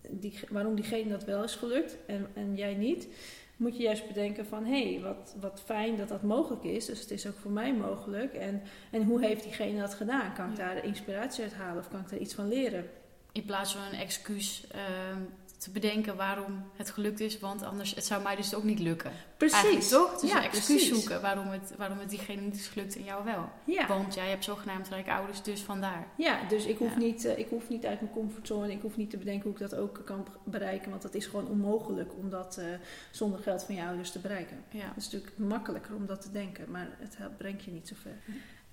die, 0.08 0.40
waarom 0.50 0.74
diegene 0.74 1.10
dat 1.10 1.24
wel 1.24 1.42
is 1.42 1.54
gelukt 1.54 1.96
en, 2.06 2.26
en 2.34 2.56
jij 2.56 2.74
niet, 2.74 3.08
moet 3.56 3.76
je 3.76 3.82
juist 3.82 4.06
bedenken 4.06 4.46
van 4.46 4.64
hé, 4.64 4.92
hey, 4.92 5.02
wat, 5.02 5.36
wat 5.40 5.62
fijn 5.64 5.96
dat 5.96 6.08
dat 6.08 6.22
mogelijk 6.22 6.64
is. 6.64 6.86
Dus 6.86 7.00
het 7.00 7.10
is 7.10 7.26
ook 7.26 7.36
voor 7.36 7.50
mij 7.50 7.74
mogelijk. 7.74 8.34
En, 8.34 8.62
en 8.90 9.04
hoe 9.04 9.24
heeft 9.24 9.42
diegene 9.42 9.80
dat 9.80 9.94
gedaan? 9.94 10.34
Kan 10.34 10.50
ik 10.50 10.56
daar 10.56 10.84
inspiratie 10.84 11.42
uit 11.42 11.54
halen 11.54 11.78
of 11.78 11.88
kan 11.88 12.00
ik 12.00 12.08
daar 12.08 12.18
iets 12.18 12.34
van 12.34 12.48
leren? 12.48 12.90
In 13.32 13.44
plaats 13.44 13.72
van 13.72 13.82
een 13.82 13.98
excuus 13.98 14.66
ehm, 14.70 15.20
te 15.62 15.70
bedenken 15.70 16.16
waarom 16.16 16.64
het 16.76 16.90
gelukt 16.90 17.20
is. 17.20 17.38
Want 17.38 17.62
anders, 17.62 17.94
het 17.94 18.04
zou 18.04 18.22
mij 18.22 18.36
dus 18.36 18.54
ook 18.54 18.62
niet 18.62 18.78
lukken. 18.78 19.12
Eigenlijk 19.38 19.80
toch? 19.80 20.20
Dus 20.20 20.30
Ja, 20.30 20.42
excuus 20.44 20.64
precies. 20.64 20.88
zoeken 20.88 21.20
waarom 21.20 21.48
het, 21.48 21.72
waarom 21.76 21.98
het 21.98 22.10
diegene 22.10 22.40
niet 22.40 22.54
is 22.54 22.66
gelukt 22.66 22.96
en 22.96 23.04
jou 23.04 23.24
wel. 23.24 23.48
Ja. 23.64 23.86
Want 23.86 24.14
jij 24.14 24.28
hebt 24.28 24.44
zogenaamd 24.44 24.88
rijke 24.88 25.12
ouders, 25.12 25.42
dus 25.42 25.60
vandaar. 25.60 26.06
Ja, 26.16 26.38
dus 26.48 26.64
ik 26.64 26.78
hoef, 26.78 26.90
Ja. 26.90 26.98
Niet, 26.98 27.24
eh, 27.24 27.38
ik 27.38 27.48
hoef 27.48 27.68
niet 27.68 27.86
uit 27.86 28.00
mijn 28.00 28.12
comfortzone. 28.12 28.72
Ik 28.72 28.82
hoef 28.82 28.96
niet 28.96 29.10
te 29.10 29.16
bedenken 29.16 29.42
hoe 29.42 29.52
ik 29.52 29.70
dat 29.70 29.74
ook 29.74 30.02
kan 30.04 30.26
bereiken. 30.44 30.90
Want 30.90 31.02
dat 31.02 31.14
is 31.14 31.26
gewoon 31.26 31.46
onmogelijk 31.46 32.12
om 32.18 32.30
dat 32.30 32.56
eh, 32.56 32.64
zonder 33.10 33.40
geld 33.40 33.64
van 33.64 33.74
je 33.74 33.82
ouders 33.82 34.10
te 34.10 34.18
bereiken. 34.18 34.64
Ja. 34.70 34.86
Het 34.86 34.96
is 34.96 35.04
natuurlijk 35.04 35.38
makkelijker 35.38 35.94
om 35.94 36.06
dat 36.06 36.20
te 36.20 36.30
denken, 36.30 36.70
maar 36.70 36.88
het 36.98 37.36
brengt 37.36 37.64
je 37.64 37.70
niet 37.70 37.88
zo 37.88 37.94
ver. 38.02 38.16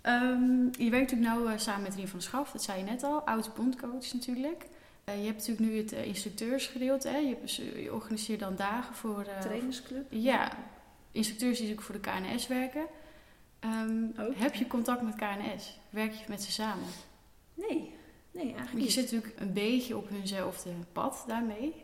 Ehm, 0.02 0.64
je 0.84 0.90
werkt 0.90 1.12
natuurlijk 1.12 1.36
nou 1.40 1.52
eh, 1.52 1.58
samen 1.58 1.82
met 1.82 1.96
Rien 1.96 2.08
van 2.08 2.20
der 2.20 2.28
Schaf, 2.28 2.52
dat 2.52 2.64
zei 2.64 2.78
je 2.78 2.84
net 2.84 3.04
al. 3.04 3.22
Oud 3.22 3.54
bondcoach 3.56 4.14
natuurlijk. 4.14 4.66
Eh, 5.10 5.20
je 5.20 5.26
hebt 5.26 5.38
natuurlijk 5.48 5.72
nu 5.72 5.78
het 5.78 5.94
eh, 5.94 6.06
instructeursgedeelte. 6.06 7.08
Hè? 7.08 7.18
Je, 7.18 7.28
hebt- 7.36 7.56
je 7.56 7.94
organiseert 7.94 8.40
dan 8.40 8.56
dagen 8.56 8.96
voor... 8.96 9.22
eh, 9.24 9.40
Trainersclub? 9.42 10.06
Ja, 10.10 10.52
instructeurs 11.12 11.58
die 11.60 11.68
natuurlijk 11.68 12.02
voor 12.02 12.14
de 12.22 12.32
KNS 12.34 12.48
werken. 12.48 12.86
Ehm, 13.60 14.04
heb 14.36 14.56
je 14.56 14.68
contact 14.68 15.02
met 15.02 15.16
KNS? 15.16 15.80
Werk 15.90 16.14
je 16.14 16.24
met 16.28 16.42
ze 16.44 16.52
samen? 16.52 16.86
Nee, 17.54 17.68
nee 18.32 18.44
eigenlijk 18.44 18.58
Want 18.58 18.70
je 18.72 18.76
niet. 18.78 18.92
zit 18.92 19.12
natuurlijk 19.12 19.40
een 19.40 19.54
beetje 19.54 19.98
op 19.98 20.10
hunzelfde 20.10 20.70
pad 20.92 21.24
daarmee. 21.28 21.84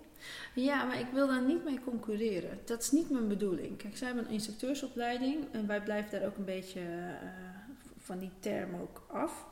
Ja, 0.56 0.84
maar 0.84 1.00
ik 1.00 1.08
wil 1.14 1.28
daar 1.28 1.42
niet 1.46 1.64
mee 1.64 1.80
concurreren. 1.84 2.60
Dat 2.66 2.82
is 2.82 2.92
niet 2.92 3.10
mijn 3.10 3.28
bedoeling. 3.28 3.78
Kijk, 3.78 3.98
zij 3.98 4.08
hebben 4.08 4.26
een 4.26 4.32
instructeursopleiding 4.32 5.44
en 5.52 5.68
wij 5.68 5.82
blijven 5.82 6.12
daar 6.20 6.28
ook 6.28 6.38
een 6.38 6.46
beetje 6.46 6.80
eh, 6.80 7.28
van 7.98 8.20
die 8.20 8.32
term 8.40 8.76
ook 8.82 9.06
af. 9.12 9.46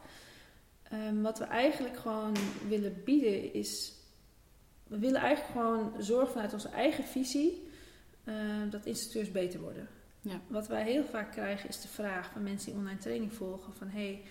Ehm, 0.94 1.22
wat 1.22 1.40
we 1.40 1.46
eigenlijk 1.46 1.98
gewoon 1.98 2.36
willen 2.68 3.04
bieden 3.04 3.54
is. 3.54 3.94
We 4.88 5.00
willen 5.00 5.22
eigenlijk 5.22 5.52
gewoon 5.52 6.04
zorgen 6.04 6.32
vanuit 6.32 6.54
onze 6.54 6.70
eigen 6.70 7.04
visie 7.04 7.68
eh, 8.24 8.36
dat 8.70 8.86
instructeurs 8.86 9.32
beter 9.32 9.60
worden. 9.60 9.88
Ja. 10.22 10.42
Wat 10.48 10.68
wij 10.68 10.84
heel 10.84 11.04
vaak 11.04 11.32
krijgen 11.32 11.70
is 11.70 11.82
de 11.82 11.88
vraag 11.88 12.32
van 12.32 12.44
mensen 12.44 12.72
die 12.72 12.80
online 12.80 13.00
training 13.00 13.34
volgen: 13.34 13.74
van 13.74 13.88
hé, 13.88 14.06
hey, 14.06 14.22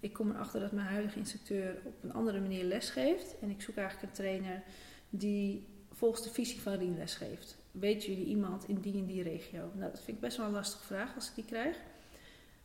ik 0.00 0.12
kom 0.12 0.30
erachter 0.30 0.60
dat 0.60 0.72
mijn 0.72 0.86
huidige 0.86 1.18
instructeur 1.18 1.80
op 1.84 2.02
een 2.02 2.12
andere 2.12 2.40
manier 2.40 2.64
lesgeeft. 2.64 3.38
En 3.40 3.50
ik 3.50 3.62
zoek 3.62 3.76
eigenlijk 3.76 4.08
een 4.08 4.16
trainer 4.16 4.62
die 5.10 5.66
volgens 5.92 6.22
de 6.22 6.30
visie 6.30 6.60
van 6.60 6.74
Rien 6.74 6.96
lesgeeft. 6.96 7.56
Weten 7.70 8.08
jullie 8.08 8.26
iemand 8.26 8.68
in 8.68 8.80
die 8.80 8.94
en 8.94 9.06
die 9.06 9.22
regio? 9.22 9.70
Nou, 9.74 9.90
dat 9.90 10.02
vind 10.02 10.16
ik 10.16 10.22
best 10.22 10.36
wel 10.36 10.46
een 10.46 10.52
lastige 10.52 10.84
vraag 10.84 11.14
als 11.14 11.28
ik 11.28 11.34
die 11.34 11.44
krijg. 11.44 11.76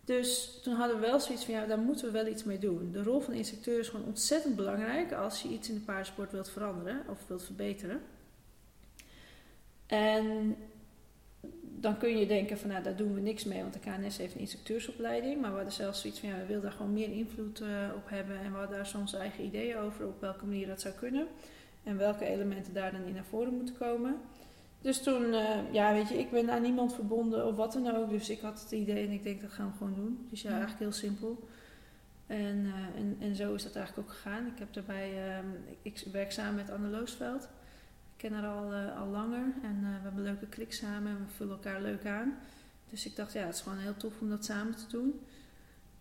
Dus 0.05 0.59
toen 0.63 0.73
hadden 0.75 0.99
we 0.99 1.05
wel 1.05 1.19
zoiets 1.19 1.45
van, 1.45 1.53
ja, 1.53 1.65
daar 1.65 1.77
moeten 1.79 2.05
we 2.05 2.11
wel 2.11 2.27
iets 2.27 2.43
mee 2.43 2.59
doen. 2.59 2.91
De 2.91 3.03
rol 3.03 3.19
van 3.19 3.31
de 3.33 3.39
instructeur 3.39 3.79
is 3.79 3.89
gewoon 3.89 4.05
ontzettend 4.05 4.55
belangrijk 4.55 5.11
als 5.11 5.41
je 5.41 5.49
iets 5.49 5.69
in 5.69 5.75
de 5.75 5.81
paardensport 5.81 6.31
wilt 6.31 6.49
veranderen 6.49 7.01
of 7.07 7.27
wilt 7.27 7.43
verbeteren. 7.43 8.01
En 9.85 10.55
dan 11.61 11.97
kun 11.97 12.17
je 12.17 12.25
denken 12.25 12.57
van, 12.57 12.69
nou, 12.69 12.83
daar 12.83 12.95
doen 12.95 13.13
we 13.13 13.19
niks 13.19 13.43
mee, 13.43 13.61
want 13.61 13.73
de 13.73 13.79
KNS 13.79 14.17
heeft 14.17 14.33
een 14.33 14.39
instructeursopleiding. 14.39 15.41
Maar 15.41 15.49
we 15.49 15.55
hadden 15.55 15.73
zelfs 15.73 16.01
zoiets 16.01 16.19
van, 16.19 16.29
ja, 16.29 16.37
we 16.37 16.45
willen 16.45 16.61
daar 16.61 16.71
gewoon 16.71 16.93
meer 16.93 17.11
invloed 17.11 17.61
eh, 17.61 17.67
op 17.95 18.09
hebben. 18.09 18.39
En 18.39 18.51
we 18.51 18.57
hadden 18.57 18.77
daar 18.77 18.85
soms 18.85 19.13
eigen 19.13 19.43
ideeën 19.43 19.77
over 19.77 20.07
op 20.07 20.21
welke 20.21 20.45
manier 20.45 20.67
dat 20.67 20.81
zou 20.81 20.93
kunnen. 20.93 21.27
En 21.83 21.97
welke 21.97 22.25
elementen 22.25 22.73
daar 22.73 22.91
dan 22.91 23.05
in 23.05 23.13
naar 23.13 23.25
voren 23.25 23.53
moeten 23.53 23.77
komen. 23.77 24.15
Dus 24.83 25.03
toen, 25.03 25.33
eh, 25.33 25.73
ja, 25.73 25.93
weet 25.93 26.09
je, 26.09 26.17
ik 26.17 26.31
ben 26.31 26.49
aan 26.49 26.61
niemand 26.61 26.93
verbonden 26.93 27.45
of 27.45 27.55
wat 27.55 27.73
dan 27.73 27.95
ook. 27.95 28.09
Dus 28.09 28.29
ik 28.29 28.41
had 28.41 28.61
het 28.61 28.71
idee 28.71 29.05
en 29.05 29.11
ik 29.11 29.23
denk, 29.23 29.41
dat 29.41 29.51
gaan 29.51 29.71
we 29.71 29.77
gewoon 29.77 29.95
doen. 29.95 30.27
Dus 30.29 30.41
ja, 30.41 30.49
Ja. 30.49 30.55
eigenlijk 30.55 30.83
heel 30.83 30.99
simpel. 31.09 31.47
En, 32.27 32.65
eh, 32.65 32.99
en, 33.01 33.17
en 33.19 33.35
zo 33.35 33.53
is 33.53 33.63
dat 33.63 33.75
eigenlijk 33.75 34.07
ook 34.07 34.15
gegaan. 34.15 34.45
Ik 34.47 34.59
heb 34.59 34.73
daarbij, 34.73 35.27
ehm, 35.27 35.45
ik, 35.81 36.03
werk 36.11 36.31
samen 36.31 36.55
met 36.55 36.69
Anne 36.69 36.87
Loosveld. 36.87 37.43
Ik 37.43 37.49
ken 38.17 38.33
haar 38.33 38.47
al, 38.47 38.73
eh, 38.73 38.99
al 39.01 39.07
langer 39.07 39.45
en 39.63 39.79
we 39.81 39.87
hebben 39.87 40.13
een 40.17 40.23
leuke 40.31 40.47
klik 40.47 40.73
samen 40.73 41.11
en 41.11 41.17
we 41.17 41.33
vullen 41.35 41.53
elkaar 41.53 41.81
leuk 41.81 42.05
aan. 42.05 42.37
Dus 42.89 43.05
ik 43.05 43.15
dacht, 43.15 43.33
ja, 43.33 43.45
het 43.45 43.55
is 43.55 43.61
gewoon 43.61 43.77
heel 43.77 43.97
tof 43.97 44.13
om 44.21 44.29
dat 44.29 44.45
samen 44.45 44.75
te 44.75 44.87
doen. 44.87 45.19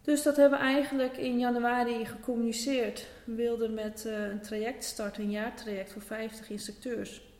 Dus 0.03 0.23
dat 0.23 0.37
hebben 0.37 0.59
we 0.59 0.65
eigenlijk 0.65 1.17
in 1.17 1.39
januari 1.39 2.07
gecommuniceerd. 2.07 3.09
We 3.25 3.35
wilden 3.35 3.75
met 3.75 4.05
een 4.05 4.41
traject 4.41 4.85
starten, 4.85 5.23
een 5.23 5.31
jaartraject 5.31 5.93
voor 5.93 6.03
50 6.03 6.51
instructeurs. 6.51 7.32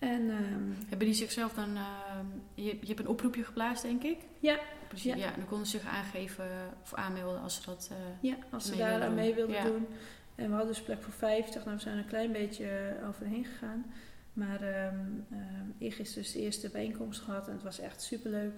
En, 0.00 0.30
um, 0.30 0.76
Hebben 0.88 1.06
die 1.06 1.16
zichzelf 1.16 1.52
dan... 1.52 1.76
Uh, 1.76 2.20
je, 2.54 2.78
je 2.80 2.86
hebt 2.86 3.00
een 3.00 3.08
oproepje 3.08 3.44
geplaatst, 3.44 3.82
denk 3.82 4.02
ik? 4.02 4.18
Ja. 4.38 4.58
Precies, 4.88 5.12
ja. 5.12 5.16
ja. 5.16 5.26
En 5.26 5.36
dan 5.36 5.48
konden 5.48 5.66
ze 5.66 5.78
zich 5.78 5.88
aangeven 5.88 6.46
of 6.82 6.94
aanmelden 6.94 7.40
als 7.40 7.54
ze 7.54 7.62
dat 7.64 7.90
uh, 7.92 7.98
Ja, 8.30 8.36
als 8.50 8.66
ze 8.66 8.76
daar 8.76 9.02
aan 9.02 9.14
mee 9.14 9.34
wilden 9.34 9.64
doen. 9.64 9.86
En 10.34 10.46
we 10.46 10.54
hadden 10.54 10.72
dus 10.72 10.82
plek 10.82 11.02
voor 11.02 11.12
50. 11.12 11.64
Nou, 11.64 11.76
we 11.76 11.82
zijn 11.82 11.94
er 11.94 12.02
een 12.02 12.08
klein 12.08 12.32
beetje 12.32 12.96
overheen 13.08 13.44
gegaan. 13.44 13.84
Maar 14.32 14.86
um, 14.86 15.26
um, 15.32 15.74
eergisteren 15.78 16.22
dus 16.22 16.32
de 16.32 16.40
eerste 16.40 16.70
bijeenkomst 16.70 17.20
gehad 17.20 17.46
en 17.46 17.52
het 17.52 17.62
was 17.62 17.78
echt 17.78 18.02
superleuk. 18.02 18.54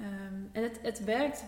Um, 0.00 0.48
en 0.52 0.62
het, 0.62 0.78
het 0.82 1.04
werkt. 1.04 1.44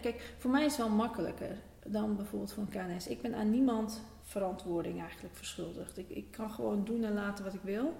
Kijk, 0.00 0.34
voor 0.38 0.50
mij 0.50 0.64
is 0.64 0.76
het 0.76 0.86
wel 0.86 0.96
makkelijker 0.96 1.56
dan 1.86 2.16
bijvoorbeeld 2.16 2.52
voor 2.52 2.62
een 2.62 2.96
KNS. 2.96 3.06
Ik 3.06 3.22
ben 3.22 3.34
aan 3.34 3.50
niemand 3.50 4.02
verantwoording 4.22 5.00
eigenlijk 5.00 5.36
verschuldigd. 5.36 5.98
Ik, 5.98 6.08
ik 6.08 6.30
kan 6.30 6.50
gewoon 6.50 6.84
doen 6.84 7.04
en 7.04 7.14
laten 7.14 7.44
wat 7.44 7.54
ik 7.54 7.62
wil. 7.62 7.96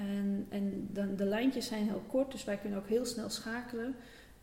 En, 0.00 0.46
en 0.48 0.88
dan, 0.90 1.16
de 1.16 1.24
lijntjes 1.24 1.66
zijn 1.66 1.84
heel 1.84 2.02
kort, 2.06 2.32
dus 2.32 2.44
wij 2.44 2.56
kunnen 2.56 2.78
ook 2.78 2.88
heel 2.88 3.04
snel 3.04 3.28
schakelen. 3.28 3.94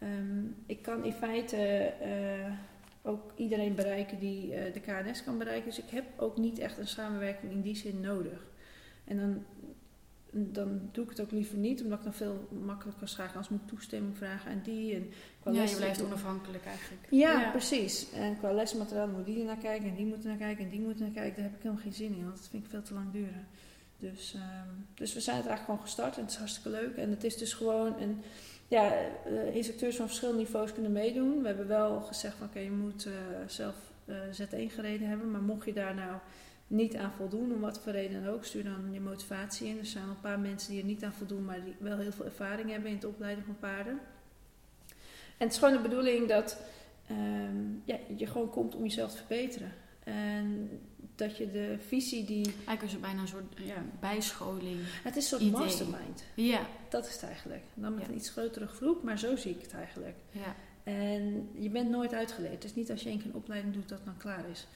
Um, 0.04 0.56
ik 0.66 0.82
kan 0.82 1.06
in 1.06 1.14
feite 1.14 1.94
uh, 2.02 2.54
ook 3.02 3.32
iedereen 3.36 3.76
bereiken 3.76 4.20
die 4.20 4.48
uh, 4.48 4.74
de 4.74 4.80
KNS 4.80 5.24
kan 5.24 5.38
bereiken. 5.38 5.70
Dus 5.70 5.80
ik 5.80 5.90
heb 5.90 6.06
ook 6.18 6.38
niet 6.38 6.60
echt 6.60 6.78
een 6.78 6.88
samenwerking 6.88 7.52
in 7.52 7.62
die 7.62 7.76
zin 7.76 8.00
nodig. 8.00 8.46
En 9.04 9.18
dan, 9.18 9.44
dan 10.54 10.90
doe 10.92 11.04
ik 11.04 11.10
het 11.10 11.22
ook 11.22 11.32
liever 11.32 11.58
niet, 11.58 11.84
omdat 11.84 11.98
ik 11.98 12.04
dan 12.04 12.14
veel 12.14 12.48
makkelijker 12.66 13.00
kan 13.00 13.08
schakelen. 13.08 13.38
Als 13.38 13.50
moet 13.50 13.62
ik 13.62 13.68
toestemming 13.68 14.18
vragen 14.18 14.52
aan 14.52 14.62
die. 14.64 14.96
En 14.96 15.10
qua 15.42 15.52
ja, 15.52 15.64
je 15.64 15.76
blijft 15.76 16.04
onafhankelijk 16.04 16.66
eigenlijk. 16.66 17.08
Ja, 17.10 17.50
precies. 17.52 18.12
En 18.12 18.38
qua 18.38 18.52
lesmateriaal 18.52 19.08
moet 19.08 19.26
die 19.26 19.44
naar 19.44 19.58
kijken 19.58 19.90
en 19.90 19.96
die 19.96 20.06
moeten 20.06 20.28
naar 20.28 20.38
kijken 20.38 20.64
en 20.64 20.70
die 20.70 20.82
moeten 20.82 21.04
naar 21.04 21.14
kijken. 21.14 21.36
Daar 21.36 21.44
heb 21.44 21.56
ik 21.56 21.64
helemaal 21.64 21.84
geen 21.84 21.94
zin 21.94 22.16
in, 22.16 22.24
want 22.24 22.38
dat 22.38 22.48
vind 22.48 22.64
ik 22.64 22.70
veel 22.70 22.82
te 22.82 22.94
lang 22.94 23.12
duren. 23.12 23.48
Dus, 24.00 24.34
um, 24.34 24.88
dus 24.94 25.14
we 25.14 25.20
zijn 25.20 25.38
het 25.38 25.46
eigenlijk 25.46 25.66
gewoon 25.66 25.80
gestart 25.80 26.16
en 26.16 26.22
het 26.22 26.32
is 26.32 26.38
hartstikke 26.38 26.70
leuk. 26.70 26.96
En 26.96 27.10
het 27.10 27.24
is 27.24 27.38
dus 27.38 27.54
gewoon 27.54 28.00
een, 28.02 28.22
ja, 28.68 28.94
uh, 29.28 29.56
instructeurs 29.56 29.96
van 29.96 30.08
verschillende 30.08 30.42
niveaus 30.42 30.74
kunnen 30.74 30.92
meedoen. 30.92 31.42
We 31.42 31.48
hebben 31.48 31.68
wel 31.68 32.02
gezegd 32.02 32.36
van 32.36 32.48
oké, 32.48 32.60
je 32.60 32.72
moet 32.72 33.06
uh, 33.06 33.14
zelf 33.48 33.76
uh, 34.06 34.16
Z1 34.16 34.74
gereden 34.74 35.08
hebben. 35.08 35.32
Maar 35.32 35.42
mocht 35.42 35.66
je 35.66 35.74
daar 35.74 35.96
nou 35.96 36.18
niet 36.68 36.96
aan 36.96 37.12
voldoen, 37.12 37.54
om 37.54 37.60
wat 37.60 37.80
voor 37.80 37.92
reden 37.92 38.24
dan 38.24 38.34
ook, 38.34 38.46
stuur 38.46 38.64
dan 38.64 38.90
je 38.92 39.00
motivatie 39.00 39.68
in. 39.68 39.78
Er 39.78 39.86
zijn 39.86 40.08
een 40.08 40.22
paar 40.22 40.40
mensen 40.40 40.72
die 40.72 40.80
er 40.80 40.86
niet 40.86 41.04
aan 41.04 41.14
voldoen, 41.14 41.46
maar 41.46 41.64
die 41.64 41.76
wel 41.80 41.98
heel 41.98 42.12
veel 42.12 42.26
ervaring 42.26 42.70
hebben 42.70 42.90
in 42.90 42.96
het 42.96 43.06
opleiden 43.06 43.44
van 43.44 43.60
paarden. 43.60 44.00
En 45.38 45.46
het 45.46 45.52
is 45.52 45.58
gewoon 45.58 45.74
de 45.74 45.90
bedoeling 45.90 46.28
dat 46.28 46.62
um, 47.12 47.82
ja, 47.86 47.98
je 48.18 48.28
gewoon 48.28 48.50
komt 48.50 48.76
om 48.76 48.84
jezelf 48.84 49.12
te 49.12 49.18
verbeteren. 49.18 49.72
En 50.04 50.70
dat 51.18 51.38
je 51.38 51.52
de 51.52 51.78
visie 51.88 52.26
die... 52.26 52.46
Eigenlijk 52.46 52.84
is 52.84 52.92
het 52.92 53.02
bijna 53.02 53.22
een 53.22 53.28
soort 53.28 53.54
ja, 53.58 53.84
bijscholing. 54.00 54.80
Het 55.04 55.16
is 55.16 55.24
een 55.24 55.30
soort 55.30 55.42
idee. 55.42 55.60
mastermind. 55.60 56.24
Ja. 56.34 56.68
Dat 56.90 57.08
is 57.08 57.14
het 57.14 57.24
eigenlijk. 57.24 57.64
Dan 57.74 57.96
met 57.96 58.08
een 58.08 58.16
iets 58.16 58.30
grotere 58.30 58.68
groep, 58.68 59.04
maar 59.04 59.20
zo 59.20 59.36
zie 59.36 59.52
ik 59.52 59.62
het 59.62 59.74
eigenlijk. 59.74 60.16
Ja. 60.32 60.56
En 60.84 61.50
je 61.54 61.70
bent 61.70 61.90
nooit 61.90 62.14
uitgeleerd. 62.14 62.54
Het 62.54 62.64
is 62.64 62.76
niet 62.76 62.92
als 62.92 63.04
je 63.04 63.10
één 63.10 63.18
keer 63.18 63.28
een 63.28 63.36
opleiding 63.36 63.74
doet 63.74 63.90
dat 63.90 64.06
dan 64.06 64.18
klaar 64.18 64.50
is. 64.50 64.68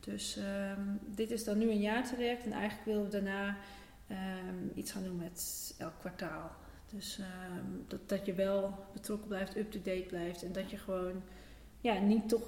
Dus 0.00 0.36
um, 0.36 1.00
dit 1.14 1.30
is 1.30 1.44
dan 1.44 1.58
nu 1.58 1.70
een 1.70 1.80
jaartraject 1.80 2.44
en 2.44 2.52
eigenlijk 2.52 2.84
willen 2.84 3.04
we 3.04 3.10
daarna 3.10 3.56
um, 4.10 4.72
iets 4.74 4.92
gaan 4.92 5.04
doen 5.04 5.16
met 5.16 5.74
elk 5.78 5.98
kwartaal. 5.98 6.50
Dus 6.92 7.18
um, 7.18 7.84
dat, 7.88 8.08
dat 8.08 8.26
je 8.26 8.34
wel 8.34 8.74
betrokken 8.92 9.28
blijft, 9.28 9.56
up-to-date 9.56 10.06
blijft 10.08 10.42
en 10.42 10.52
dat 10.52 10.70
je 10.70 10.76
gewoon 10.76 11.22
ja, 11.80 12.00
niet 12.00 12.28
toch 12.28 12.42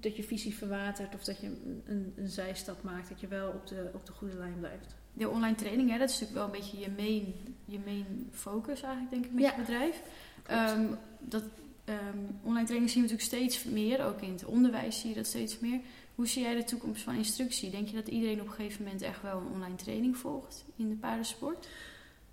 dat 0.00 0.16
je 0.16 0.22
visie 0.22 0.54
verwatert 0.54 1.14
of 1.14 1.24
dat 1.24 1.40
je 1.40 1.46
een, 1.84 2.12
een, 2.16 2.28
zijstap 2.28 2.82
maakt, 2.82 3.08
dat 3.08 3.20
je 3.20 3.26
wel 3.26 3.48
op 3.48 3.66
de, 3.66 3.90
op 3.94 4.06
de 4.06 4.12
goede 4.12 4.34
lijn 4.34 4.58
blijft. 4.58 4.94
De 5.12 5.28
online 5.28 5.54
training, 5.54 5.90
hè, 5.90 5.98
dat 5.98 6.08
is 6.08 6.20
natuurlijk 6.20 6.46
wel 6.46 6.54
een 6.54 6.60
beetje 6.60 6.78
je 6.78 6.90
main, 6.96 7.34
je 7.64 7.78
main 7.84 8.28
focus 8.32 8.82
eigenlijk, 8.82 9.10
denk 9.10 9.24
ik, 9.24 9.32
met 9.32 9.44
je 9.44 9.54
bedrijf. 9.56 10.02
Um, 10.50 10.98
dat, 11.18 11.42
um, 11.84 12.38
online 12.42 12.66
training 12.66 12.90
zien 12.90 13.02
we 13.02 13.08
natuurlijk 13.08 13.22
steeds 13.22 13.64
meer, 13.64 14.04
ook 14.04 14.20
in 14.20 14.32
het 14.32 14.44
onderwijs 14.44 15.00
zie 15.00 15.08
je 15.08 15.16
dat 15.16 15.26
steeds 15.26 15.58
meer. 15.58 15.80
Hoe 16.14 16.26
zie 16.26 16.42
jij 16.42 16.54
de 16.54 16.64
toekomst 16.64 17.02
van 17.02 17.14
instructie? 17.14 17.70
Denk 17.70 17.88
je 17.88 17.96
dat 17.96 18.08
iedereen 18.08 18.40
op 18.40 18.46
een 18.46 18.52
gegeven 18.52 18.84
moment 18.84 19.02
echt 19.02 19.22
wel 19.22 19.40
een 19.40 19.52
online 19.52 19.74
training 19.74 20.16
volgt 20.16 20.64
in 20.76 20.88
de 20.88 20.94
paardensport? 20.94 21.68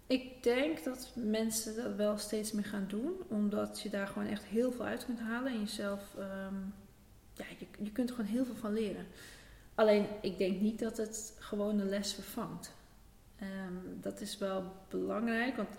Ik 0.09 0.43
denk 0.43 0.83
dat 0.83 1.11
mensen 1.13 1.75
dat 1.75 1.95
wel 1.95 2.17
steeds 2.17 2.51
meer 2.51 2.65
gaan 2.65 2.85
doen, 2.87 3.13
omdat 3.27 3.81
je 3.81 3.89
daar 3.89 4.07
gewoon 4.07 4.27
echt 4.27 4.43
heel 4.43 4.71
veel 4.71 4.85
uit 4.85 5.05
kunt 5.05 5.19
halen 5.19 5.51
en 5.51 5.59
jezelf, 5.59 6.01
um, 6.17 6.73
ja, 7.33 7.45
je, 7.59 7.65
je 7.83 7.91
kunt 7.91 8.09
er 8.09 8.15
gewoon 8.15 8.31
heel 8.31 8.45
veel 8.45 8.55
van 8.55 8.73
leren. 8.73 9.05
Alleen, 9.75 10.05
ik 10.21 10.37
denk 10.37 10.61
niet 10.61 10.79
dat 10.79 10.97
het 10.97 11.33
gewoon 11.39 11.79
een 11.79 11.89
les 11.89 12.13
vervangt. 12.13 12.71
Um, 13.41 13.97
dat 14.01 14.21
is 14.21 14.37
wel 14.37 14.63
belangrijk, 14.89 15.55
want 15.55 15.69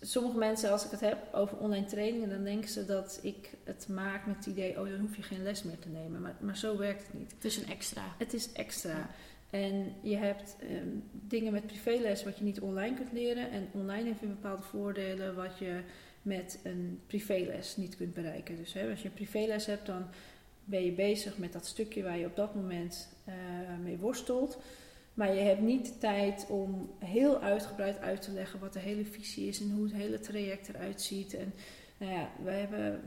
sommige 0.00 0.38
mensen, 0.38 0.70
als 0.70 0.84
ik 0.84 0.90
het 0.90 1.00
heb 1.00 1.34
over 1.34 1.56
online 1.56 1.86
trainingen, 1.86 2.28
dan 2.28 2.44
denken 2.44 2.70
ze 2.70 2.86
dat 2.86 3.18
ik 3.22 3.50
het 3.64 3.88
maak 3.88 4.26
met 4.26 4.36
het 4.36 4.46
idee, 4.46 4.80
oh 4.80 4.90
dan 4.90 5.00
hoef 5.00 5.16
je 5.16 5.22
geen 5.22 5.42
les 5.42 5.62
meer 5.62 5.78
te 5.78 5.88
nemen. 5.88 6.20
Maar, 6.20 6.36
maar 6.40 6.56
zo 6.56 6.76
werkt 6.76 7.06
het 7.06 7.14
niet. 7.14 7.32
Het 7.34 7.44
is 7.44 7.56
een 7.56 7.68
extra. 7.68 8.02
Het 8.18 8.34
is 8.34 8.52
extra. 8.52 9.08
En 9.50 9.92
je 10.02 10.16
hebt 10.16 10.56
um, 10.70 11.02
dingen 11.12 11.52
met 11.52 11.66
privéles 11.66 12.24
wat 12.24 12.38
je 12.38 12.44
niet 12.44 12.60
online 12.60 12.96
kunt 12.96 13.12
leren. 13.12 13.50
En 13.50 13.68
online 13.72 14.04
heeft 14.04 14.20
je 14.20 14.26
bepaalde 14.26 14.62
voordelen 14.62 15.34
wat 15.34 15.58
je 15.58 15.80
met 16.22 16.60
een 16.62 17.00
privéles 17.06 17.76
niet 17.76 17.96
kunt 17.96 18.14
bereiken. 18.14 18.56
Dus 18.56 18.72
hè, 18.72 18.90
als 18.90 19.02
je 19.02 19.08
een 19.08 19.14
privéles 19.14 19.66
hebt, 19.66 19.86
dan 19.86 20.06
ben 20.64 20.84
je 20.84 20.92
bezig 20.92 21.38
met 21.38 21.52
dat 21.52 21.66
stukje 21.66 22.02
waar 22.02 22.18
je 22.18 22.26
op 22.26 22.36
dat 22.36 22.54
moment 22.54 23.08
uh, 23.28 23.34
mee 23.82 23.98
worstelt. 23.98 24.58
Maar 25.14 25.34
je 25.34 25.40
hebt 25.40 25.60
niet 25.60 25.86
de 25.86 25.98
tijd 25.98 26.46
om 26.48 26.90
heel 26.98 27.40
uitgebreid 27.40 27.98
uit 27.98 28.22
te 28.22 28.32
leggen 28.32 28.60
wat 28.60 28.72
de 28.72 28.78
hele 28.78 29.04
visie 29.04 29.48
is 29.48 29.60
en 29.60 29.70
hoe 29.70 29.84
het 29.84 29.94
hele 29.94 30.20
traject 30.20 30.68
eruit 30.68 31.02
ziet. 31.02 31.34
En 31.34 31.52
nou 31.98 32.12
ja, 32.12 32.30
we 32.42 32.50
hebben, 32.50 33.00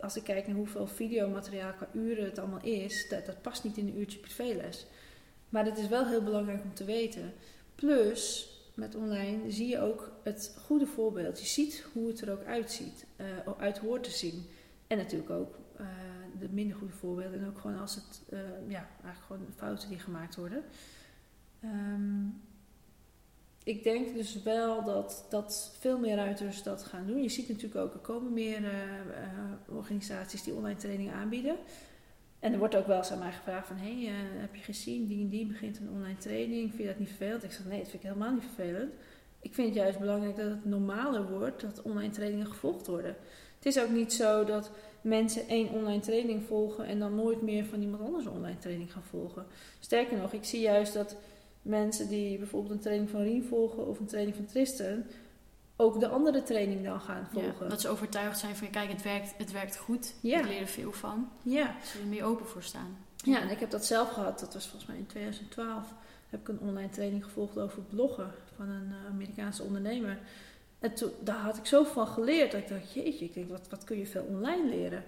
als 0.00 0.16
ik 0.16 0.22
kijk 0.24 0.46
naar 0.46 0.56
hoeveel 0.56 0.86
videomateriaal 0.86 1.72
qua 1.72 1.88
uren 1.94 2.24
het 2.24 2.38
allemaal 2.38 2.62
is, 2.62 3.08
dat, 3.08 3.26
dat 3.26 3.42
past 3.42 3.64
niet 3.64 3.76
in 3.76 3.86
een 3.86 3.98
uurtje 3.98 4.18
privéles. 4.18 4.86
Maar 5.50 5.64
het 5.64 5.78
is 5.78 5.88
wel 5.88 6.06
heel 6.06 6.22
belangrijk 6.22 6.62
om 6.62 6.74
te 6.74 6.84
weten. 6.84 7.32
Plus, 7.74 8.50
met 8.74 8.94
online 8.94 9.50
zie 9.50 9.68
je 9.68 9.80
ook 9.80 10.12
het 10.22 10.56
goede 10.64 10.86
voorbeeld. 10.86 11.40
Je 11.40 11.46
ziet 11.46 11.86
hoe 11.92 12.08
het 12.08 12.20
er 12.20 12.32
ook 12.32 12.44
uitziet, 12.44 13.06
uh, 13.16 13.26
uit 13.58 13.78
hoort 13.78 14.04
te 14.04 14.10
zien. 14.10 14.46
En 14.86 14.96
natuurlijk 14.96 15.30
ook 15.30 15.58
uh, 15.80 15.86
de 16.38 16.48
minder 16.50 16.76
goede 16.76 16.92
voorbeelden. 16.92 17.40
En 17.40 17.46
ook 17.46 17.58
gewoon 17.58 17.78
als 17.78 17.94
het, 17.94 18.22
uh, 18.30 18.38
ja, 18.68 18.88
eigenlijk 19.02 19.26
gewoon 19.26 19.46
fouten 19.56 19.88
die 19.88 19.98
gemaakt 19.98 20.36
worden. 20.36 20.64
Um, 21.64 22.40
ik 23.64 23.82
denk 23.82 24.14
dus 24.14 24.42
wel 24.42 24.84
dat, 24.84 25.26
dat 25.28 25.76
veel 25.78 25.98
meer 25.98 26.16
ruiters 26.16 26.62
dat 26.62 26.82
gaan 26.82 27.06
doen. 27.06 27.22
Je 27.22 27.28
ziet 27.28 27.48
natuurlijk 27.48 27.80
ook, 27.80 27.94
er 27.94 28.00
komen 28.00 28.32
meer 28.32 28.62
organisaties 29.68 30.42
die 30.42 30.54
online 30.54 30.78
training 30.78 31.12
aanbieden. 31.12 31.56
En 32.40 32.52
er 32.52 32.58
wordt 32.58 32.76
ook 32.76 32.86
wel 32.86 32.96
eens 32.96 33.12
aan 33.12 33.18
mij 33.18 33.32
gevraagd 33.32 33.66
van, 33.66 33.76
hey, 33.76 33.96
uh, 33.96 34.12
heb 34.40 34.54
je 34.54 34.62
gezien, 34.62 35.06
die 35.06 35.20
en 35.20 35.28
die 35.28 35.46
begint 35.46 35.78
een 35.78 35.90
online 35.90 36.18
training, 36.18 36.68
vind 36.68 36.82
je 36.82 36.86
dat 36.86 36.98
niet 36.98 37.08
vervelend? 37.08 37.44
Ik 37.44 37.52
zeg, 37.52 37.64
nee, 37.64 37.78
dat 37.78 37.88
vind 37.88 38.02
ik 38.02 38.08
helemaal 38.08 38.32
niet 38.32 38.44
vervelend. 38.54 38.92
Ik 39.40 39.54
vind 39.54 39.66
het 39.66 39.76
juist 39.76 39.98
belangrijk 39.98 40.36
dat 40.36 40.50
het 40.50 40.64
normaler 40.64 41.30
wordt 41.30 41.60
dat 41.60 41.82
online 41.82 42.12
trainingen 42.12 42.46
gevolgd 42.46 42.86
worden. 42.86 43.16
Het 43.56 43.66
is 43.66 43.80
ook 43.80 43.90
niet 43.90 44.12
zo 44.12 44.44
dat 44.44 44.70
mensen 45.00 45.48
één 45.48 45.68
online 45.68 46.00
training 46.00 46.42
volgen 46.44 46.86
en 46.86 46.98
dan 46.98 47.14
nooit 47.14 47.42
meer 47.42 47.64
van 47.64 47.82
iemand 47.82 48.02
anders 48.02 48.24
een 48.24 48.32
online 48.32 48.58
training 48.58 48.92
gaan 48.92 49.02
volgen. 49.02 49.46
Sterker 49.80 50.18
nog, 50.18 50.32
ik 50.32 50.44
zie 50.44 50.60
juist 50.60 50.94
dat 50.94 51.16
mensen 51.62 52.08
die 52.08 52.38
bijvoorbeeld 52.38 52.74
een 52.74 52.80
training 52.80 53.10
van 53.10 53.22
Rien 53.22 53.44
volgen 53.44 53.86
of 53.86 53.98
een 53.98 54.06
training 54.06 54.36
van 54.36 54.46
Tristan, 54.46 55.04
ook 55.80 56.00
de 56.00 56.08
andere 56.08 56.42
training 56.42 56.84
dan 56.84 57.00
gaan 57.00 57.28
volgen. 57.32 57.64
Ja, 57.64 57.68
dat 57.68 57.80
ze 57.80 57.88
overtuigd 57.88 58.38
zijn 58.38 58.56
van, 58.56 58.70
kijk, 58.70 58.90
het 58.90 59.02
werkt, 59.02 59.34
het 59.38 59.52
werkt 59.52 59.76
goed. 59.76 60.14
Ja. 60.20 60.38
Ik 60.38 60.46
leer 60.46 60.60
er 60.60 60.66
veel 60.66 60.92
van. 60.92 61.30
Ja. 61.42 61.74
Ze 61.84 61.98
er 61.98 62.06
meer 62.06 62.24
open 62.24 62.46
voor 62.46 62.62
staan. 62.62 62.96
Ja, 63.16 63.40
en 63.40 63.50
ik 63.50 63.60
heb 63.60 63.70
dat 63.70 63.84
zelf 63.84 64.10
gehad. 64.12 64.40
Dat 64.40 64.54
was 64.54 64.66
volgens 64.66 64.86
mij 64.86 64.96
in 64.96 65.06
2012. 65.06 65.94
Heb 66.28 66.40
ik 66.40 66.48
een 66.48 66.60
online 66.60 66.90
training 66.90 67.24
gevolgd 67.24 67.58
over 67.58 67.82
bloggen 67.82 68.32
van 68.56 68.68
een 68.68 68.88
uh, 68.88 69.06
Amerikaanse 69.10 69.62
ondernemer. 69.62 70.18
En 70.78 70.94
toen, 70.94 71.10
daar 71.20 71.38
had 71.38 71.56
ik 71.56 71.66
zoveel 71.66 71.92
van 71.92 72.06
geleerd. 72.06 72.52
Dat 72.52 72.60
ik 72.60 72.68
dacht, 72.68 72.92
jeetje, 72.92 73.24
ik 73.24 73.34
denk, 73.34 73.50
wat, 73.50 73.68
wat 73.68 73.84
kun 73.84 73.98
je 73.98 74.06
veel 74.06 74.26
online 74.28 74.68
leren? 74.68 75.04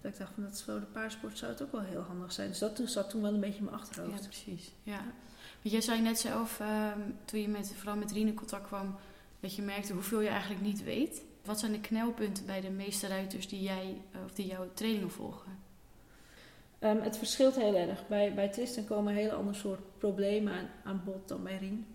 Dat 0.00 0.12
ik 0.12 0.18
dacht, 0.18 0.32
van 0.34 0.42
dat 0.42 0.52
is 0.52 0.62
voor 0.62 0.80
de 0.80 0.86
paarsport 0.86 1.38
zou 1.38 1.52
het 1.52 1.62
ook 1.62 1.72
wel 1.72 1.80
heel 1.80 2.00
handig 2.00 2.32
zijn. 2.32 2.48
Dus 2.48 2.58
dat 2.58 2.80
zat 2.84 3.10
toen 3.10 3.22
wel 3.22 3.34
een 3.34 3.40
beetje 3.40 3.58
in 3.58 3.64
mijn 3.64 3.76
achterhoofd. 3.76 4.22
Ja, 4.22 4.28
precies. 4.28 4.72
Ja. 4.82 5.04
Want 5.62 5.74
jij 5.74 5.80
zei 5.80 6.00
net 6.00 6.18
zelf, 6.18 6.60
um, 6.60 7.16
toen 7.24 7.40
je 7.40 7.48
met, 7.48 7.72
vooral 7.76 7.96
met 7.96 8.12
Rien 8.12 8.26
in 8.26 8.34
contact 8.34 8.66
kwam 8.66 8.96
dat 9.40 9.56
je 9.56 9.62
merkte 9.62 9.92
hoeveel 9.92 10.20
je 10.20 10.28
eigenlijk 10.28 10.62
niet 10.62 10.84
weet. 10.84 11.22
Wat 11.44 11.58
zijn 11.58 11.72
de 11.72 11.80
knelpunten 11.80 12.46
bij 12.46 12.60
de 12.60 12.70
meeste 12.70 13.06
ruiters 13.06 13.48
die 13.48 13.62
jij 13.62 14.00
eh, 14.12 14.20
of 14.24 14.32
die 14.32 14.46
jouw 14.46 14.68
trainingen 14.74 15.10
volgen? 15.10 15.58
Um, 16.80 17.00
het 17.00 17.18
verschilt 17.18 17.56
heel 17.56 17.74
erg. 17.74 18.06
Bij, 18.06 18.34
bij 18.34 18.48
Tristan 18.48 18.84
komen 18.84 19.14
hele 19.14 19.32
ander 19.32 19.54
soort 19.54 19.98
problemen 19.98 20.52
aan, 20.52 20.68
aan 20.84 21.02
bod 21.04 21.28
dan 21.28 21.42
bij 21.42 21.56
Rien. 21.58 21.86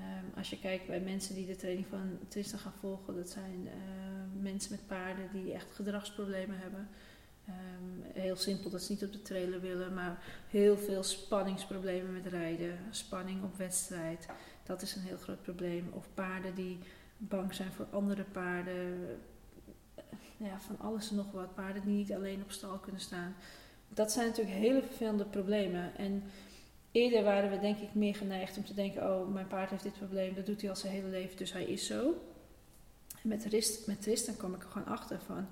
Um, 0.00 0.32
als 0.36 0.50
je 0.50 0.58
kijkt 0.58 0.86
bij 0.86 1.00
mensen 1.00 1.34
die 1.34 1.46
de 1.46 1.56
training 1.56 1.86
van 1.90 2.18
Tristan 2.28 2.58
gaan 2.58 2.72
volgen, 2.80 3.16
dat 3.16 3.28
zijn 3.28 3.60
uh, 3.64 3.72
mensen 4.42 4.70
met 4.70 4.86
paarden 4.86 5.28
die 5.32 5.52
echt 5.52 5.72
gedragsproblemen 5.72 6.58
hebben. 6.58 6.88
Ehm, 7.46 8.20
heel 8.20 8.36
simpel 8.36 8.70
dat 8.70 8.82
ze 8.82 8.92
niet 8.92 9.04
op 9.04 9.12
de 9.12 9.22
trailer 9.22 9.60
willen, 9.60 9.94
maar 9.94 10.18
heel 10.48 10.76
veel 10.78 11.02
spanningsproblemen 11.02 12.12
met 12.12 12.26
rijden, 12.26 12.78
spanning 12.90 13.42
op 13.42 13.56
wedstrijd. 13.56 14.26
Dat 14.66 14.82
is 14.82 14.94
een 14.94 15.02
heel 15.02 15.16
groot 15.16 15.42
probleem. 15.42 15.88
Of 15.92 16.08
paarden 16.14 16.54
die 16.54 16.78
bang 17.16 17.54
zijn 17.54 17.72
voor 17.72 17.86
andere 17.90 18.22
paarden. 18.22 19.06
Ja, 20.36 20.60
van 20.60 20.78
alles 20.78 21.10
en 21.10 21.16
nog 21.16 21.32
wat. 21.32 21.54
Paarden 21.54 21.82
die 21.84 21.94
niet 21.96 22.12
alleen 22.12 22.42
op 22.42 22.50
stal 22.50 22.78
kunnen 22.78 23.00
staan. 23.00 23.34
Dat 23.88 24.12
zijn 24.12 24.26
natuurlijk 24.26 24.56
hele 24.56 24.82
vervelende 24.82 25.24
problemen. 25.24 25.96
En 25.96 26.22
eerder 26.90 27.22
waren 27.22 27.50
we 27.50 27.58
denk 27.58 27.78
ik 27.78 27.94
meer 27.94 28.14
geneigd 28.14 28.56
om 28.56 28.64
te 28.64 28.74
denken: 28.74 29.02
oh, 29.02 29.32
mijn 29.32 29.46
paard 29.46 29.70
heeft 29.70 29.82
dit 29.82 29.98
probleem, 29.98 30.34
dat 30.34 30.46
doet 30.46 30.60
hij 30.60 30.70
al 30.70 30.76
zijn 30.76 30.92
hele 30.92 31.08
leven, 31.08 31.36
dus 31.36 31.52
hij 31.52 31.64
is 31.64 31.86
zo. 31.86 32.14
En 33.22 33.28
met, 33.28 33.44
Rist, 33.44 33.86
met 33.86 34.02
Tristan 34.02 34.36
kwam 34.36 34.54
ik 34.54 34.62
er 34.62 34.68
gewoon 34.68 34.88
achter 34.88 35.20
van: 35.26 35.46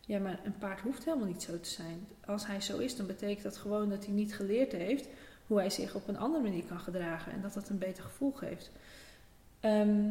ja, 0.00 0.18
maar 0.18 0.40
een 0.44 0.58
paard 0.58 0.80
hoeft 0.80 1.04
helemaal 1.04 1.26
niet 1.26 1.42
zo 1.42 1.60
te 1.60 1.68
zijn. 1.68 2.06
Als 2.26 2.46
hij 2.46 2.60
zo 2.60 2.78
is, 2.78 2.96
dan 2.96 3.06
betekent 3.06 3.42
dat 3.42 3.56
gewoon 3.56 3.88
dat 3.88 4.04
hij 4.04 4.14
niet 4.14 4.34
geleerd 4.34 4.72
heeft 4.72 5.08
hoe 5.50 5.58
hij 5.58 5.70
zich 5.70 5.94
op 5.94 6.08
een 6.08 6.18
andere 6.18 6.42
manier 6.42 6.64
kan 6.64 6.80
gedragen 6.80 7.32
en 7.32 7.40
dat 7.40 7.54
dat 7.54 7.68
een 7.68 7.78
beter 7.78 8.04
gevoel 8.04 8.32
geeft. 8.32 8.70
Ehm, 9.60 10.10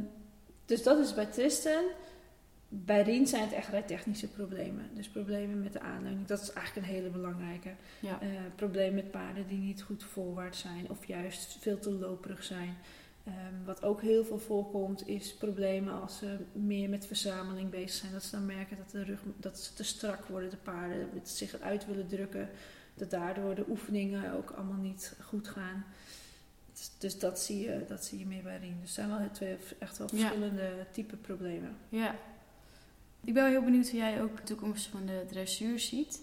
dus 0.66 0.84
dat 0.84 1.00
is 1.00 1.14
bij 1.14 1.26
Tristan. 1.26 1.84
Bij 2.70 3.02
Rien 3.02 3.28
zijn 3.28 3.44
het 3.44 3.54
echt 3.54 3.88
technische 3.88 4.28
problemen. 4.28 4.90
Dus 4.94 5.10
problemen 5.10 5.62
met 5.62 5.74
de 5.74 5.80
aanleuning, 5.80 6.28
dat 6.28 6.42
is 6.42 6.54
eigenlijk 6.54 6.88
een 6.88 6.94
hele 6.94 7.10
belangrijke. 7.10 7.70
Ja. 8.00 8.20
Uh, 8.22 8.30
problemen 8.56 8.96
met 8.96 9.12
paarden 9.12 9.48
die 9.48 9.58
niet 9.58 9.82
goed 9.82 10.04
voorwaarts 10.04 10.60
zijn 10.60 10.90
of 10.90 11.06
juist 11.06 11.58
veel 11.60 11.80
te 11.80 11.92
loperig 11.92 12.44
zijn. 12.44 12.78
Ehm, 13.24 13.66
wat 13.66 13.84
ook 13.84 14.02
heel 14.02 14.26
veel 14.26 14.40
voorkomt, 14.40 15.08
is 15.08 15.34
problemen 15.34 16.02
als 16.02 16.18
ze 16.18 16.38
meer 16.52 16.90
met 16.90 17.06
verzameling 17.06 17.70
bezig 17.70 17.92
zijn. 17.92 18.12
Dat 18.12 18.24
ze 18.24 18.32
dan 18.32 18.46
merken 18.46 18.78
dat, 18.78 18.92
de 18.92 19.04
rug, 19.04 19.20
dat 19.38 19.60
ze 19.60 19.74
te 19.74 19.84
strak 19.84 20.26
worden, 20.26 20.50
de 20.50 20.58
paarden, 20.58 21.10
dat 21.14 21.30
ze 21.30 21.36
zich 21.36 21.54
eruit 21.54 21.86
willen 21.86 22.08
drukken. 22.08 22.50
Dat 23.00 23.10
daardoor 23.10 23.56
de 23.56 23.66
oefeningen 23.70 24.34
ook 24.34 24.52
allemaal 24.52 24.82
niet 24.82 25.16
goed 25.22 25.48
gaan. 25.48 25.86
Dus, 26.72 26.92
dus 26.98 27.20
dat, 27.20 27.40
zie 27.40 27.60
je, 27.60 27.86
dat 27.88 28.06
zie 28.06 28.20
je 28.20 28.26
meer 28.26 28.44
bij 28.44 28.58
Rien. 28.58 28.78
Dus 28.82 28.90
er 28.90 28.96
zijn 28.96 29.10
wel 29.10 29.32
twee 29.32 29.58
echt 29.80 29.98
wel 29.98 30.08
verschillende 30.08 30.62
ja. 30.62 30.86
type 30.92 31.16
problemen. 31.16 31.78
Ja. 31.90 32.16
Ik 33.24 33.34
ben 33.34 33.44
wel 33.44 33.52
heel 33.52 33.64
benieuwd 33.64 33.90
hoe 33.90 34.00
jij 34.00 34.22
ook 34.22 34.38
de 34.38 34.44
toekomst 34.44 34.88
van 34.88 35.06
de 35.06 35.26
dressuur 35.28 35.80
ziet. 35.80 36.22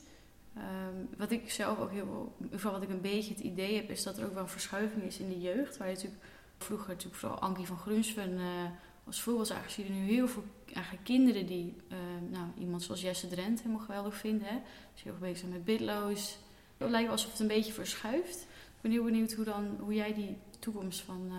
Um, 0.56 1.08
wat 1.16 1.30
ik 1.30 1.50
zelf 1.50 1.78
ook 1.78 1.90
heel, 1.90 2.36
geval 2.50 2.72
wat 2.72 2.82
ik 2.82 2.88
een 2.88 3.00
beetje 3.00 3.34
het 3.34 3.42
idee 3.42 3.76
heb, 3.76 3.90
is 3.90 4.02
dat 4.02 4.18
er 4.18 4.24
ook 4.24 4.34
wel 4.34 4.42
een 4.42 4.48
verschuiving 4.48 5.02
is 5.02 5.18
in 5.18 5.28
de 5.28 5.40
jeugd. 5.40 5.76
Waar 5.76 5.88
je 5.88 5.94
natuurlijk 5.94 6.22
vroeger 6.58 6.88
natuurlijk 6.88 7.16
vooral 7.16 7.38
Ankie 7.38 7.66
van 7.66 7.76
Grunsven 7.76 8.32
uh, 8.32 8.64
als 9.04 9.20
voorbeeld 9.20 9.46
zag, 9.46 9.70
zie 9.70 9.84
je 9.84 9.90
nu 9.90 10.12
heel 10.12 10.28
veel 10.28 10.44
eigenlijk 10.72 11.04
kinderen 11.04 11.46
die 11.46 11.74
uh, 11.88 11.98
nou, 12.30 12.46
iemand 12.58 12.82
zoals 12.82 13.00
Jesse 13.00 13.28
Drent 13.28 13.62
helemaal 13.62 13.84
geweldig 13.84 14.14
vinden. 14.14 14.48
Hè? 14.48 14.58
Dus 14.92 15.02
heel 15.02 15.14
bezig 15.20 15.38
zijn 15.38 15.50
met 15.50 15.64
bidloos. 15.64 16.38
Het 16.76 16.90
lijkt 16.90 17.10
alsof 17.10 17.30
het 17.30 17.40
een 17.40 17.46
beetje 17.46 17.72
verschuift. 17.72 18.40
Ik 18.40 18.82
ben 18.82 18.90
heel 18.90 19.04
benieuwd 19.04 19.32
hoe, 19.32 19.44
dan, 19.44 19.76
hoe 19.80 19.94
jij 19.94 20.14
die 20.14 20.36
toekomst 20.58 21.00
van, 21.00 21.26
uh, 21.30 21.38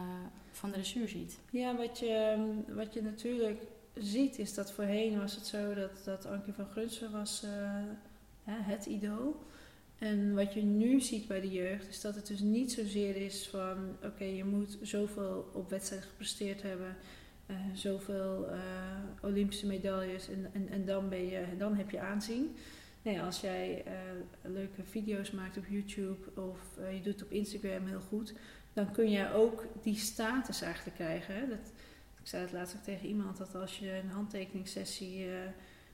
van 0.51 0.69
de 0.69 0.75
dressuur 0.75 1.07
ziet. 1.07 1.39
Ja, 1.49 1.75
wat 1.75 1.99
je, 1.99 2.37
wat 2.67 2.93
je 2.93 3.01
natuurlijk 3.01 3.61
ziet 3.93 4.39
is 4.39 4.53
dat 4.53 4.71
voorheen 4.71 5.19
was 5.19 5.35
het 5.35 5.45
zo 5.45 5.73
dat, 5.73 6.01
dat 6.05 6.25
Ankie 6.25 6.53
van 6.53 6.67
Grunsven 6.71 7.11
was 7.11 7.43
uh, 7.45 7.51
het 8.43 8.85
idool. 8.85 9.45
En 9.97 10.35
wat 10.35 10.53
je 10.53 10.61
nu 10.61 10.99
ziet 10.99 11.27
bij 11.27 11.41
de 11.41 11.51
jeugd 11.51 11.87
is 11.87 12.01
dat 12.01 12.15
het 12.15 12.27
dus 12.27 12.39
niet 12.39 12.71
zozeer 12.71 13.15
is 13.15 13.47
van 13.47 13.77
oké, 14.03 14.23
je 14.23 14.45
moet 14.45 14.77
zoveel 14.81 15.49
op 15.53 15.69
wedstrijden 15.69 16.09
gepresteerd 16.09 16.61
hebben, 16.61 16.95
uh, 17.47 17.57
zoveel 17.73 18.47
Olympische 19.21 19.67
medailles 19.67 20.29
en, 20.29 20.49
en, 20.53 20.69
en 20.69 20.85
dan, 20.85 21.09
ben 21.09 21.25
je, 21.25 21.43
dan 21.57 21.75
heb 21.75 21.89
je 21.89 21.99
aanzien. 21.99 22.55
Nee, 23.07 23.21
als 23.21 23.39
jij 23.39 23.83
uh, 23.85 24.51
leuke 24.51 24.83
video's 24.83 25.31
maakt 25.31 25.57
op 25.57 25.65
YouTube 25.69 26.41
of 26.41 26.59
je 26.91 27.01
doet 27.01 27.13
het 27.13 27.23
op 27.23 27.31
Instagram 27.31 27.85
heel 27.85 28.01
goed, 28.07 28.33
dan 28.73 28.91
kun 28.91 29.09
je 29.09 29.33
ook 29.33 29.65
die 29.81 29.95
status 29.95 30.61
eigenlijk 30.61 30.95
krijgen. 30.95 31.49
Dat, 31.49 31.71
ik 32.21 32.27
zei 32.27 32.43
het 32.43 32.51
laatst 32.51 32.75
ook 32.75 32.83
tegen 32.83 33.07
iemand 33.07 33.37
dat 33.37 33.55
als 33.55 33.79
je 33.79 33.91
een 33.91 34.09
handtekeningssessie 34.09 35.27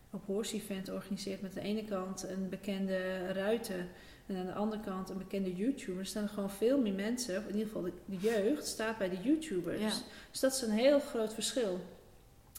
op 0.10 0.26
Horse 0.26 0.56
Event 0.56 0.90
organiseert 0.90 1.42
met 1.42 1.58
aan 1.58 1.64
de 1.64 1.70
ene 1.70 1.86
kant 1.86 2.24
een 2.30 2.50
bekende 2.50 3.28
ruiter 3.32 3.88
en 4.26 4.36
aan 4.36 4.46
de 4.46 4.54
andere 4.54 4.82
kant 4.82 5.10
een 5.10 5.18
bekende 5.18 5.56
YouTuber, 5.56 6.00
er 6.00 6.06
staan 6.06 6.24
er 6.24 6.30
gewoon 6.30 6.52
veel 6.52 6.82
meer 6.82 6.94
mensen, 6.94 7.38
of 7.38 7.44
in 7.48 7.56
ieder 7.56 7.68
geval 7.68 7.90
de, 8.06 8.18
jeugd, 8.18 8.68
staat 8.68 8.98
bij 8.98 9.10
de 9.10 9.22
YouTubers. 9.22 10.04
Dus 10.32 10.40
dat 10.40 10.54
is 10.54 10.62
een 10.62 10.72
heel 10.72 11.00
groot 11.00 11.34
verschil. 11.34 11.80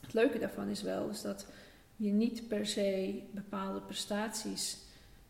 Het 0.01 0.14
leuke 0.14 0.38
daarvan 0.38 0.69
is 0.69 0.83
wel 0.83 1.09
is 1.09 1.23
dat 1.23 1.47
je 1.97 2.11
niet 2.11 2.49
per 2.49 2.67
se 2.67 3.21
bepaalde 3.31 3.81
prestaties, 3.81 4.79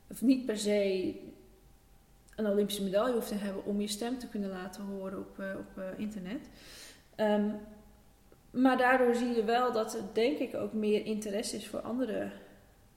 of 0.07 0.22
niet 0.22 0.46
per 0.46 0.59
se 0.59 1.14
een 2.37 2.46
Olympische 2.46 2.83
medaille 2.83 3.14
hoeft 3.14 3.29
te 3.29 3.35
hebben 3.35 3.64
om 3.64 3.81
je 3.81 3.87
stem 3.87 4.18
te 4.18 4.29
kunnen 4.29 4.50
laten 4.50 4.83
horen 4.83 5.18
op, 5.18 5.38
uh, 5.38 5.46
op 5.59 5.79
uh, 5.79 5.85
internet. 5.96 6.48
Um, 7.16 7.55
maar 8.50 8.79
daardoor 8.79 9.14
zie 9.14 9.35
je 9.35 9.44
wel 9.44 9.72
dat 9.72 9.94
er 9.94 10.03
denk 10.12 10.38
ik 10.38 10.55
ook 10.55 10.72
meer 10.72 11.07
interesse 11.07 11.57
is 11.57 11.66
voor 11.66 11.81
andere 11.81 12.31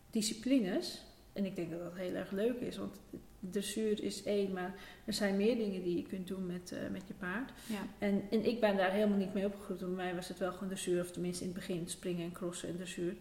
disciplines. 0.09 1.01
En 1.33 1.45
ik 1.45 1.55
denk 1.55 1.69
dat 1.69 1.79
dat 1.79 1.95
heel 1.95 2.13
erg 2.13 2.31
leuk 2.31 2.59
is, 2.59 2.77
want 2.77 2.99
dressuur 3.39 4.03
is 4.03 4.23
één, 4.23 4.53
maar 4.53 4.73
er 5.05 5.13
zijn 5.13 5.37
meer 5.37 5.57
dingen 5.57 5.83
die 5.83 5.97
je 5.97 6.03
kunt 6.03 6.27
doen 6.27 6.45
met, 6.45 6.71
uh, 6.73 6.79
met 6.91 7.03
je 7.07 7.13
paard. 7.13 7.51
Ja. 7.65 7.87
En, 7.99 8.21
en 8.31 8.45
ik 8.45 8.59
ben 8.59 8.77
daar 8.77 8.91
helemaal 8.91 9.17
niet 9.17 9.33
mee 9.33 9.45
opgegroeid. 9.45 9.79
Bij 9.79 9.89
mij 9.89 10.15
was 10.15 10.27
het 10.27 10.37
wel 10.37 10.51
gewoon 10.51 10.67
dressuur, 10.67 11.01
of 11.01 11.11
tenminste 11.11 11.43
in 11.43 11.49
het 11.49 11.59
begin 11.59 11.89
springen 11.89 12.25
en 12.25 12.31
crossen 12.31 12.69
en 12.69 12.75
dressuur. 12.75 13.15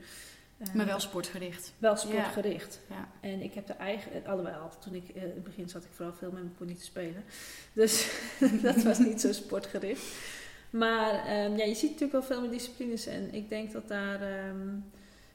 Uh, 0.58 0.74
maar 0.74 0.86
wel 0.86 1.00
sportgericht. 1.00 1.72
Wel 1.78 1.96
sportgericht. 1.96 2.80
Ja. 2.88 3.08
En 3.20 3.42
ik 3.42 3.54
heb 3.54 3.66
de 3.66 3.72
eigen, 3.72 4.26
alhoewel, 4.26 4.70
toen 4.78 4.94
ik 4.94 5.08
uh, 5.08 5.22
in 5.22 5.28
het 5.28 5.44
begin 5.44 5.68
zat 5.68 5.84
ik 5.84 5.90
vooral 5.92 6.14
veel 6.14 6.30
met 6.30 6.42
mijn 6.42 6.54
pony 6.54 6.74
te 6.74 6.84
spelen. 6.84 7.24
Dus 7.72 8.20
dat 8.62 8.82
was 8.82 8.98
niet 8.98 9.20
zo 9.20 9.32
sportgericht. 9.32 10.14
Maar 10.70 11.44
um, 11.44 11.56
ja, 11.56 11.64
je 11.64 11.74
ziet 11.74 11.90
natuurlijk 11.90 12.12
wel 12.12 12.22
veel 12.22 12.40
meer 12.40 12.50
disciplines 12.50 13.06
en 13.06 13.34
ik 13.34 13.48
denk 13.48 13.72
dat 13.72 13.88
daar. 13.88 14.48
Um, 14.48 14.84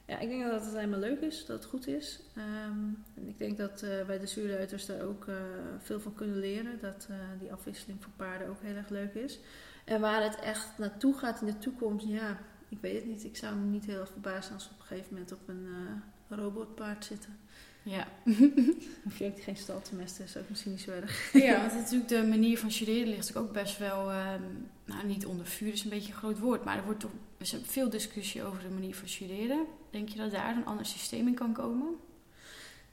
ja, 0.05 0.19
ik 0.19 0.29
denk 0.29 0.43
dat 0.43 0.65
het 0.65 0.75
helemaal 0.75 0.99
leuk 0.99 1.19
is, 1.19 1.45
dat 1.45 1.57
het 1.61 1.69
goed 1.69 1.87
is. 1.87 2.19
Um, 2.37 3.03
en 3.15 3.27
ik 3.27 3.37
denk 3.37 3.57
dat 3.57 3.81
uh, 3.83 4.01
wij 4.01 4.19
de 4.19 4.27
zuurruiters 4.27 4.85
daar 4.85 5.01
ook 5.01 5.25
uh, 5.25 5.35
veel 5.79 5.99
van 5.99 6.13
kunnen 6.13 6.39
leren. 6.39 6.79
Dat 6.81 7.07
uh, 7.11 7.17
die 7.39 7.51
afwisseling 7.51 8.03
voor 8.03 8.11
paarden 8.15 8.47
ook 8.47 8.61
heel 8.61 8.75
erg 8.75 8.89
leuk 8.89 9.13
is. 9.13 9.39
En 9.85 10.01
waar 10.01 10.23
het 10.23 10.39
echt 10.39 10.77
naartoe 10.77 11.17
gaat 11.17 11.41
in 11.41 11.47
de 11.47 11.57
toekomst, 11.57 12.05
ja, 12.05 12.37
ik 12.71 12.77
weet 12.81 12.95
het 12.95 13.05
niet. 13.05 13.23
Ik 13.23 13.37
zou 13.37 13.55
me 13.55 13.65
niet 13.65 13.85
heel 13.85 13.99
erg 13.99 14.11
verbazen 14.11 14.53
als 14.53 14.67
we 14.67 14.73
op 14.73 14.79
een 14.79 14.85
gegeven 14.85 15.13
moment 15.13 15.31
op 15.31 15.47
een 15.47 15.67
robotpaard 16.29 17.05
zitten. 17.05 17.37
Ja. 17.83 18.07
Of 19.07 19.17
je 19.17 19.25
ook 19.25 19.41
geen 19.41 19.57
staltemesten, 19.57 20.25
is 20.25 20.37
ook 20.37 20.49
misschien 20.49 20.71
niet 20.71 20.81
zo 20.81 20.91
erg. 20.91 21.33
Ja, 21.33 21.59
want 21.61 21.73
natuurlijk 21.73 22.09
de 22.09 22.23
manier 22.23 22.57
van 22.57 22.71
studeren 22.71 23.07
ligt 23.07 23.35
ook 23.35 23.51
best 23.51 23.77
wel, 23.77 24.11
um, 24.11 24.69
nou 24.85 25.05
niet 25.05 25.25
onder 25.25 25.45
vuur 25.45 25.73
is 25.73 25.83
een 25.83 25.89
beetje 25.89 26.11
een 26.11 26.17
groot 26.17 26.39
woord, 26.39 26.63
maar 26.63 26.77
er 26.77 26.83
wordt 26.83 26.99
toch 26.99 27.11
er 27.37 27.59
veel 27.63 27.89
discussie 27.89 28.43
over 28.43 28.61
de 28.61 28.69
manier 28.69 28.95
van 28.95 29.07
studeren. 29.07 29.65
Denk 29.89 30.09
je 30.09 30.17
dat 30.17 30.31
daar 30.31 30.55
een 30.55 30.65
ander 30.65 30.85
systeem 30.85 31.27
in 31.27 31.33
kan 31.33 31.53
komen? 31.53 31.95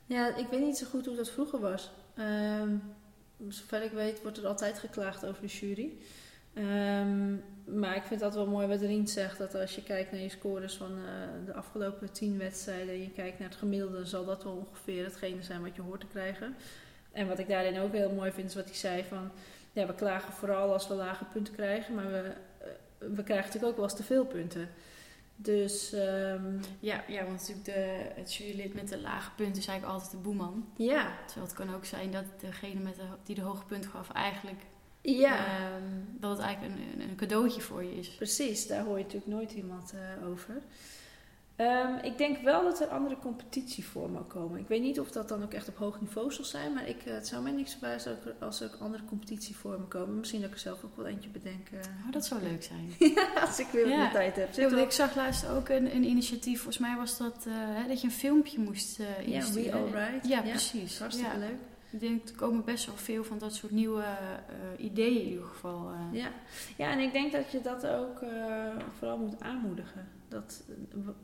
Ja, 0.07 0.37
ik 0.37 0.47
weet 0.49 0.61
niet 0.61 0.77
zo 0.77 0.87
goed 0.87 1.07
hoe 1.07 1.17
dat 1.17 1.31
vroeger 1.31 1.61
was. 1.61 1.91
Um, 2.19 2.83
zover 3.49 3.83
ik 3.83 3.93
weet 3.93 4.23
wordt 4.23 4.39
er 4.39 4.47
altijd 4.47 4.79
geklaagd 4.79 5.27
over 5.27 5.43
de 5.43 5.49
jury. 5.49 5.93
Um, 6.55 7.45
maar 7.65 7.97
ik 7.97 8.03
vind 8.03 8.21
dat 8.21 8.35
wel 8.35 8.47
mooi 8.47 8.67
wat 8.67 8.81
Rien 8.81 9.09
zegt. 9.09 9.39
Dat 9.39 9.55
als 9.55 9.75
je 9.75 9.83
kijkt 9.83 10.13
naar 10.13 10.21
je 10.21 10.29
scores 10.29 10.75
van 10.75 10.93
uh, 10.99 11.47
de 11.47 11.55
afgelopen 11.55 12.13
tien 12.13 12.39
wedstrijden. 12.39 12.89
En 12.89 13.01
je 13.01 13.11
kijkt 13.11 13.39
naar 13.39 13.49
het 13.49 13.59
gemiddelde. 13.59 14.05
zal 14.05 14.25
dat 14.25 14.45
wel 14.45 14.67
ongeveer 14.69 15.05
hetgene 15.05 15.43
zijn 15.43 15.63
wat 15.63 15.77
je 15.77 15.83
hoort 15.83 16.01
te 16.01 16.07
krijgen. 16.07 16.57
En 17.13 17.29
wat 17.29 17.39
ik 17.39 17.49
daarin 17.49 17.81
ook 17.81 17.93
heel 17.93 18.13
mooi 18.13 18.33
vind 18.33 18.49
is 18.49 18.55
wat 18.55 18.65
hij 18.65 18.75
zei 18.75 19.05
van. 19.05 19.31
Ja, 19.73 19.87
we 19.87 19.95
klagen 19.95 20.33
vooral 20.33 20.73
als 20.73 20.89
we 20.89 20.95
lage 20.95 21.25
punten 21.25 21.55
krijgen. 21.55 21.95
Maar 21.95 22.11
we, 22.11 22.23
uh, 22.23 22.69
we 22.99 23.23
krijgen 23.23 23.47
natuurlijk 23.47 23.65
ook 23.65 23.77
wel 23.77 23.85
eens 23.85 23.97
te 23.97 24.03
veel 24.03 24.27
punten. 24.27 24.69
Dus 25.41 25.93
um, 25.93 26.61
ja, 26.81 27.05
ja, 27.09 27.25
want 27.25 27.39
natuurlijk 27.39 27.65
de, 27.65 28.11
het 28.15 28.35
jurylid 28.35 28.75
met 28.75 28.89
de 28.89 29.01
lage 29.01 29.31
punten 29.37 29.61
is 29.61 29.67
eigenlijk 29.67 29.99
altijd 29.99 30.11
de 30.11 30.29
boeman. 30.29 30.69
Ja. 30.77 31.17
Terwijl 31.27 31.47
het 31.47 31.57
kan 31.57 31.75
ook 31.75 31.85
zijn 31.85 32.11
dat 32.11 32.25
degene 32.41 32.81
met 32.81 32.95
de, 32.97 33.03
die 33.25 33.35
de 33.35 33.41
hoge 33.43 33.65
punten 33.65 33.91
gaf 33.91 34.13
eigenlijk 34.13 34.61
ja. 35.17 35.67
Um, 35.77 36.17
dat 36.21 36.31
het 36.31 36.41
eigenlijk 36.41 36.75
een, 36.75 37.01
een, 37.01 37.17
cadeautje 37.17 37.61
voor 37.61 37.85
je 37.85 37.97
is. 37.97 38.09
Precies, 38.09 38.67
daar 38.67 38.85
hoor 38.85 38.97
je 38.97 39.05
natuurlijk 39.05 39.33
nooit 39.33 39.53
iemand 39.53 39.93
uh, 39.95 40.29
over. 40.29 40.63
Um, 41.57 41.99
ik 42.03 42.19
denk 42.19 42.43
wel 42.43 42.63
dat 42.63 42.81
er 42.81 42.87
andere 42.87 43.17
competitievormen 43.19 44.27
komen. 44.27 44.61
Ik 44.61 44.69
weet 44.69 44.83
niet 44.83 45.01
of 45.01 45.11
dat 45.11 45.29
dan 45.29 45.43
ook 45.43 45.53
echt 45.53 45.69
op 45.69 45.77
hoog 45.77 46.01
niveau 46.01 46.33
zal 46.33 46.45
zijn, 46.45 46.73
maar 46.73 46.89
ik, 46.89 47.07
uh, 47.07 47.15
het 47.15 47.27
zou 47.27 47.43
mij 47.43 47.53
niks 47.53 47.71
verbazen 47.71 48.19
als 48.41 48.61
er 48.61 48.67
ook 48.67 48.81
andere 48.81 49.05
competitievormen 49.05 49.89
komen. 49.89 50.19
Misschien 50.19 50.41
dat 50.41 50.49
ik 50.49 50.55
er 50.55 50.61
zelf 50.61 50.85
ook 50.85 50.97
wel 50.97 51.07
eentje 51.07 51.31
bedenk. 51.31 51.71
Uh. 51.71 51.79
Oh, 52.07 52.13
dat 52.13 52.27
zou 52.27 52.43
leuk 52.43 52.63
zijn. 52.63 52.95
ja, 53.15 53.29
als 53.41 53.59
ik 53.59 53.67
weer 53.67 53.89
ja. 53.89 54.07
de 54.07 54.13
tijd 54.13 54.37
heb. 54.37 54.55
Ja, 54.55 54.77
ik 54.77 54.91
zag 54.91 55.17
laatst 55.17 55.49
ook 55.49 55.69
een, 55.69 55.95
een 55.95 56.05
initiatief, 56.05 56.57
volgens 56.57 56.79
mij 56.79 56.97
was 56.97 57.19
dat 57.19 57.47
dat 57.89 58.01
je 58.01 58.07
een 58.07 58.13
filmpje 58.13 58.59
moest 58.59 58.99
insturen. 59.25 59.65
Ja, 59.65 59.91
We 59.91 59.99
Alright. 59.99 60.29
Ja, 60.29 60.41
precies. 60.41 60.99
Hartstikke 60.99 61.39
leuk. 61.39 61.68
Ik 61.91 62.01
denk, 62.01 62.29
er 62.29 62.35
komen 62.35 62.65
best 62.65 62.87
wel 62.87 62.97
veel 62.97 63.25
van 63.25 63.39
dat 63.39 63.55
soort 63.55 63.73
nieuwe 63.73 64.03
uh, 64.03 64.85
ideeën 64.85 65.21
in 65.21 65.29
ieder 65.29 65.45
geval. 65.45 65.93
Uh. 65.93 66.01
Ja. 66.13 66.31
ja, 66.77 66.93
en 66.93 66.99
ik 66.99 67.13
denk 67.13 67.33
dat 67.33 67.51
je 67.51 67.61
dat 67.61 67.87
ook 67.87 68.23
uh, 68.23 68.31
vooral 68.99 69.19
moet 69.19 69.41
aanmoedigen. 69.41 70.09
Dat, 70.29 70.65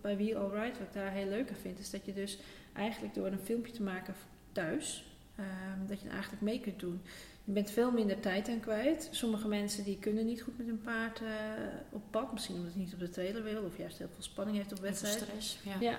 bij 0.01 0.17
Wheel 0.17 0.37
Alright, 0.37 0.79
wat 0.79 0.87
ik 0.87 0.93
daar 0.93 1.11
heel 1.11 1.29
leuk 1.29 1.49
aan 1.49 1.57
vind, 1.61 1.79
is 1.79 1.91
dat 1.91 2.05
je 2.05 2.13
dus 2.13 2.39
eigenlijk 2.73 3.15
door 3.15 3.27
een 3.27 3.39
filmpje 3.39 3.73
te 3.73 3.83
maken 3.83 4.15
thuis, 4.53 5.05
ehm, 5.37 5.87
dat 5.87 6.01
je 6.01 6.09
eigenlijk 6.09 6.43
mee 6.43 6.61
kunt 6.61 6.81
doen. 6.81 7.01
Je 7.45 7.53
bent 7.53 7.71
veel 7.71 7.91
minder 7.91 8.21
tijd 8.21 8.49
aan 8.49 8.61
kwijt. 8.61 9.09
Sommige 9.11 9.49
mensen 9.49 9.85
die 9.85 9.99
kunnen 9.99 10.27
niet 10.27 10.43
goed 10.43 10.59
met 10.59 10.67
hun 10.67 10.81
paard 10.81 11.21
eh, 11.21 11.29
op 11.91 12.03
pad. 12.11 12.33
Misschien 12.33 12.57
omdat 12.57 12.73
ze 12.73 12.79
niet 12.79 12.93
op 12.93 12.99
de 12.99 13.09
trailer 13.09 13.43
wil. 13.43 13.63
Of 13.63 13.79
juist 13.79 13.99
heel 13.99 14.09
veel 14.13 14.23
spanning 14.23 14.57
heeft 14.57 14.73
op 14.73 14.79
wedstrijd. 14.79 15.15
stress, 15.15 15.59
ja. 15.65 15.77
Ja. 15.81 15.99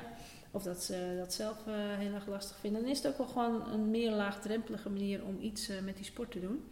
Of 0.56 0.64
dat 0.64 0.84
ze 0.84 1.16
dat 1.18 1.34
zelf 1.34 1.68
eh, 1.68 1.74
heel 1.76 2.14
erg 2.14 2.28
lastig 2.28 2.58
vinden. 2.58 2.82
Dan 2.82 2.92
is 2.92 2.98
het 2.98 3.08
ook 3.08 3.18
wel 3.18 3.28
gewoon 3.28 3.72
een 3.72 3.92
meer 3.92 4.12
laagdrempelige 4.12 4.90
manier 4.90 5.26
om 5.26 5.38
iets 5.40 5.70
eh, 5.70 5.82
met 5.82 5.96
die 5.96 6.06
sport 6.06 6.32
te 6.32 6.40
doen. 6.40 6.64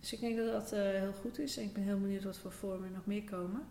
Dus 0.00 0.12
ik 0.12 0.20
denk 0.20 0.36
dat 0.36 0.52
dat 0.52 0.72
eh, 0.72 0.80
heel 0.80 1.12
goed 1.12 1.38
is. 1.38 1.56
En 1.56 1.62
ik 1.62 1.72
ben 1.72 1.82
heel 1.82 2.00
benieuwd 2.00 2.22
wat 2.22 2.38
voor 2.38 2.52
vormen 2.52 2.88
er 2.88 2.94
nog 2.94 3.06
meer 3.06 3.24
komen. 3.24 3.62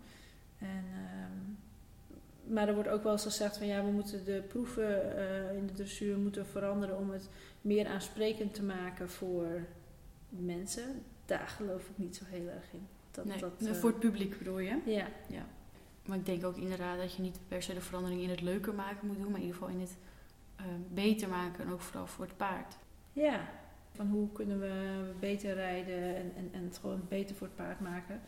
En, 0.58 0.84
ehm, 0.92 2.52
maar 2.54 2.68
er 2.68 2.74
wordt 2.74 2.88
ook 2.88 3.02
wel 3.02 3.12
eens 3.12 3.22
gezegd 3.22 3.56
van 3.56 3.66
ja, 3.66 3.84
we 3.84 3.90
moeten 3.90 4.24
de 4.24 4.42
proeven 4.48 5.16
in 5.56 5.66
de 5.66 5.72
dressuur 5.72 6.18
moeten 6.18 6.46
veranderen 6.46 6.98
om 6.98 7.10
het 7.10 7.28
meer 7.60 7.86
aansprekend 7.86 8.54
te 8.54 8.62
maken 8.62 9.10
voor 9.10 9.66
mensen. 10.28 11.02
Daar 11.26 11.48
geloof 11.48 11.88
ik 11.88 11.98
niet 11.98 12.16
zo 12.16 12.24
heel 12.26 12.48
erg 12.48 12.72
in. 12.72 12.86
Dat, 13.10 13.24
Nee, 13.24 13.38
dat, 13.38 13.76
voor 13.76 13.90
het 13.90 13.98
publiek 13.98 14.38
bedoel 14.38 14.58
je? 14.58 14.78
ja, 15.28 15.46
Maar 16.06 16.16
ik 16.18 16.26
denk 16.26 16.44
ook 16.44 16.56
inderdaad 16.56 16.98
dat 16.98 17.14
je 17.14 17.22
niet 17.22 17.38
per 17.48 17.62
se 17.62 17.74
de 17.74 17.80
verandering 17.80 18.22
in 18.22 18.30
het 18.30 18.40
leuker 18.40 18.74
maken 18.74 19.06
moet 19.06 19.16
doen, 19.16 19.30
maar 19.30 19.40
in 19.40 19.46
ieder 19.46 19.58
geval 19.58 19.74
in 19.74 19.80
het 19.80 19.96
eh, 20.56 20.64
beter 20.92 21.28
maken 21.28 21.64
en 21.64 21.72
ook 21.72 21.80
vooral 21.80 22.06
voor 22.06 22.24
het 22.24 22.36
paard. 22.36 22.76
Ja, 23.12 23.48
van 23.94 24.08
hoe 24.08 24.32
kunnen 24.32 24.60
we 24.60 25.12
beter 25.20 25.54
rijden 25.54 26.16
en, 26.16 26.32
en, 26.36 26.48
en 26.52 26.64
het 26.64 26.78
gewoon 26.78 27.02
beter 27.08 27.36
voor 27.36 27.46
het 27.46 27.56
paard 27.56 27.80
maken. 27.80 28.20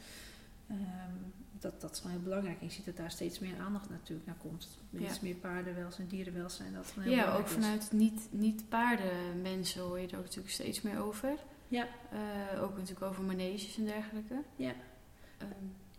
Ehm, 0.68 1.12
dat, 1.58 1.80
dat 1.80 1.92
is 1.92 1.98
gewoon 1.98 2.12
heel 2.12 2.24
belangrijk. 2.24 2.60
En 2.60 2.66
je 2.66 2.72
ziet 2.72 2.84
dat 2.84 2.96
daar 2.96 3.10
steeds 3.10 3.38
meer 3.38 3.58
aandacht 3.58 3.90
natuurlijk 3.90 4.26
naar 4.26 4.36
komt. 4.36 4.78
Ja. 4.90 5.08
Iets 5.08 5.20
meer 5.20 5.34
paardenwelzijn, 5.34 6.08
dierenwelzijn. 6.08 6.72
Dat 6.72 6.92
heel 7.00 7.12
Ja, 7.12 7.34
ook 7.34 7.44
is. 7.44 7.52
vanuit 7.52 7.92
niet, 7.92 8.28
niet 8.30 8.68
paardenmensen 8.68 9.80
hoor 9.82 9.98
je 10.00 10.06
er 10.08 10.16
ook 10.16 10.24
natuurlijk 10.24 10.54
steeds 10.54 10.82
meer 10.82 10.98
over. 11.00 11.38
Ja. 11.68 11.86
Eh, 12.10 12.62
ook 12.62 12.76
natuurlijk 12.76 13.02
over 13.06 13.22
maneges 13.22 13.76
en 13.76 13.84
dergelijke. 13.84 14.42
Ja. 14.56 14.72
Ehm, 15.38 15.48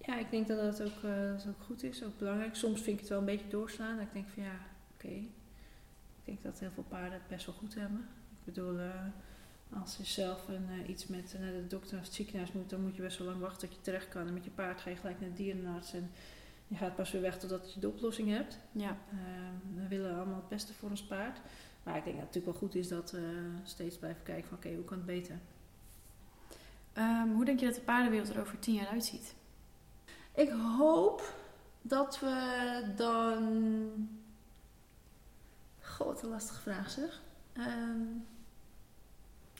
Ja, 0.05 0.17
ik 0.17 0.31
denk 0.31 0.47
dat 0.47 0.57
dat 0.57 0.81
ook, 0.81 1.03
eh, 1.03 1.31
dat 1.31 1.45
ook 1.47 1.61
goed 1.61 1.83
is, 1.83 2.03
ook 2.03 2.17
belangrijk. 2.17 2.55
Soms 2.55 2.81
vind 2.81 2.95
ik 2.95 2.99
het 2.99 3.09
wel 3.09 3.19
een 3.19 3.25
beetje 3.25 3.47
doorslaan. 3.47 3.95
Dat 3.95 4.05
ik 4.05 4.13
denk 4.13 4.29
van 4.29 4.43
ja, 4.43 4.59
oké. 4.93 5.07
Ik 5.07 6.25
denk 6.25 6.43
dat 6.43 6.59
heel 6.59 6.71
veel 6.71 6.85
paarden 6.87 7.13
het 7.13 7.27
best 7.27 7.45
wel 7.45 7.55
goed 7.55 7.75
hebben. 7.75 8.07
Ik 8.39 8.45
bedoel, 8.45 8.79
eh, 8.79 9.05
als 9.81 9.97
je 9.97 10.03
zelf 10.03 10.47
een, 10.47 10.65
eh, 10.69 10.89
iets 10.89 11.07
met 11.07 11.35
naar 11.39 11.51
de 11.51 11.67
dokter 11.67 11.97
of 11.97 12.03
het 12.03 12.13
ziekenhuis 12.13 12.51
moet, 12.51 12.69
dan 12.69 12.81
moet 12.81 12.95
je 12.95 13.01
best 13.01 13.17
wel 13.17 13.27
lang 13.27 13.39
wachten 13.39 13.67
tot 13.67 13.77
je 13.77 13.83
terecht 13.83 14.09
kan. 14.09 14.27
En 14.27 14.33
met 14.33 14.43
je 14.43 14.49
paard 14.49 14.81
ga 14.81 14.89
je 14.89 14.95
gelijk 14.95 15.19
naar 15.19 15.29
de 15.29 15.35
dierenarts 15.35 15.93
en 15.93 16.11
je 16.67 16.75
gaat 16.75 16.95
pas 16.95 17.11
weer 17.11 17.21
weg 17.21 17.39
totdat 17.39 17.73
je 17.73 17.79
de 17.79 17.87
oplossing 17.87 18.29
hebt. 18.29 18.59
ja. 18.71 18.97
Ehm, 19.11 19.81
we 19.81 19.87
willen 19.87 20.15
allemaal 20.15 20.35
het 20.35 20.49
beste 20.49 20.73
voor 20.73 20.89
ons 20.89 21.03
paard. 21.03 21.39
Maar 21.83 21.97
ik 21.97 22.03
denk 22.03 22.15
dat 22.15 22.25
het 22.25 22.35
natuurlijk 22.35 22.59
wel 22.59 22.69
goed 22.69 22.75
is 22.75 22.87
dat 22.87 23.11
we 23.11 23.51
steeds 23.63 23.97
blijven 23.97 24.23
kijken 24.23 24.47
van 24.47 24.57
oké, 24.57 24.73
hoe 24.73 24.83
kan 24.83 24.97
het 24.97 25.05
beter? 25.05 25.39
Ehm, 26.93 27.29
hoe 27.29 27.45
denk 27.45 27.59
je 27.59 27.65
dat 27.65 27.75
de 27.75 27.81
paardenwereld 27.81 28.29
er 28.29 28.39
over 28.41 28.59
tien 28.59 28.73
jaar 28.73 28.87
uitziet? 28.87 29.35
Ik 30.35 30.49
hoop 30.77 31.33
dat 31.81 32.19
we 32.19 32.83
dan. 32.95 34.09
God, 35.81 36.07
wat 36.07 36.23
een 36.23 36.29
lastige 36.29 36.61
vraag 36.61 36.89
zeg. 36.89 37.21
Ehm, 37.53 38.01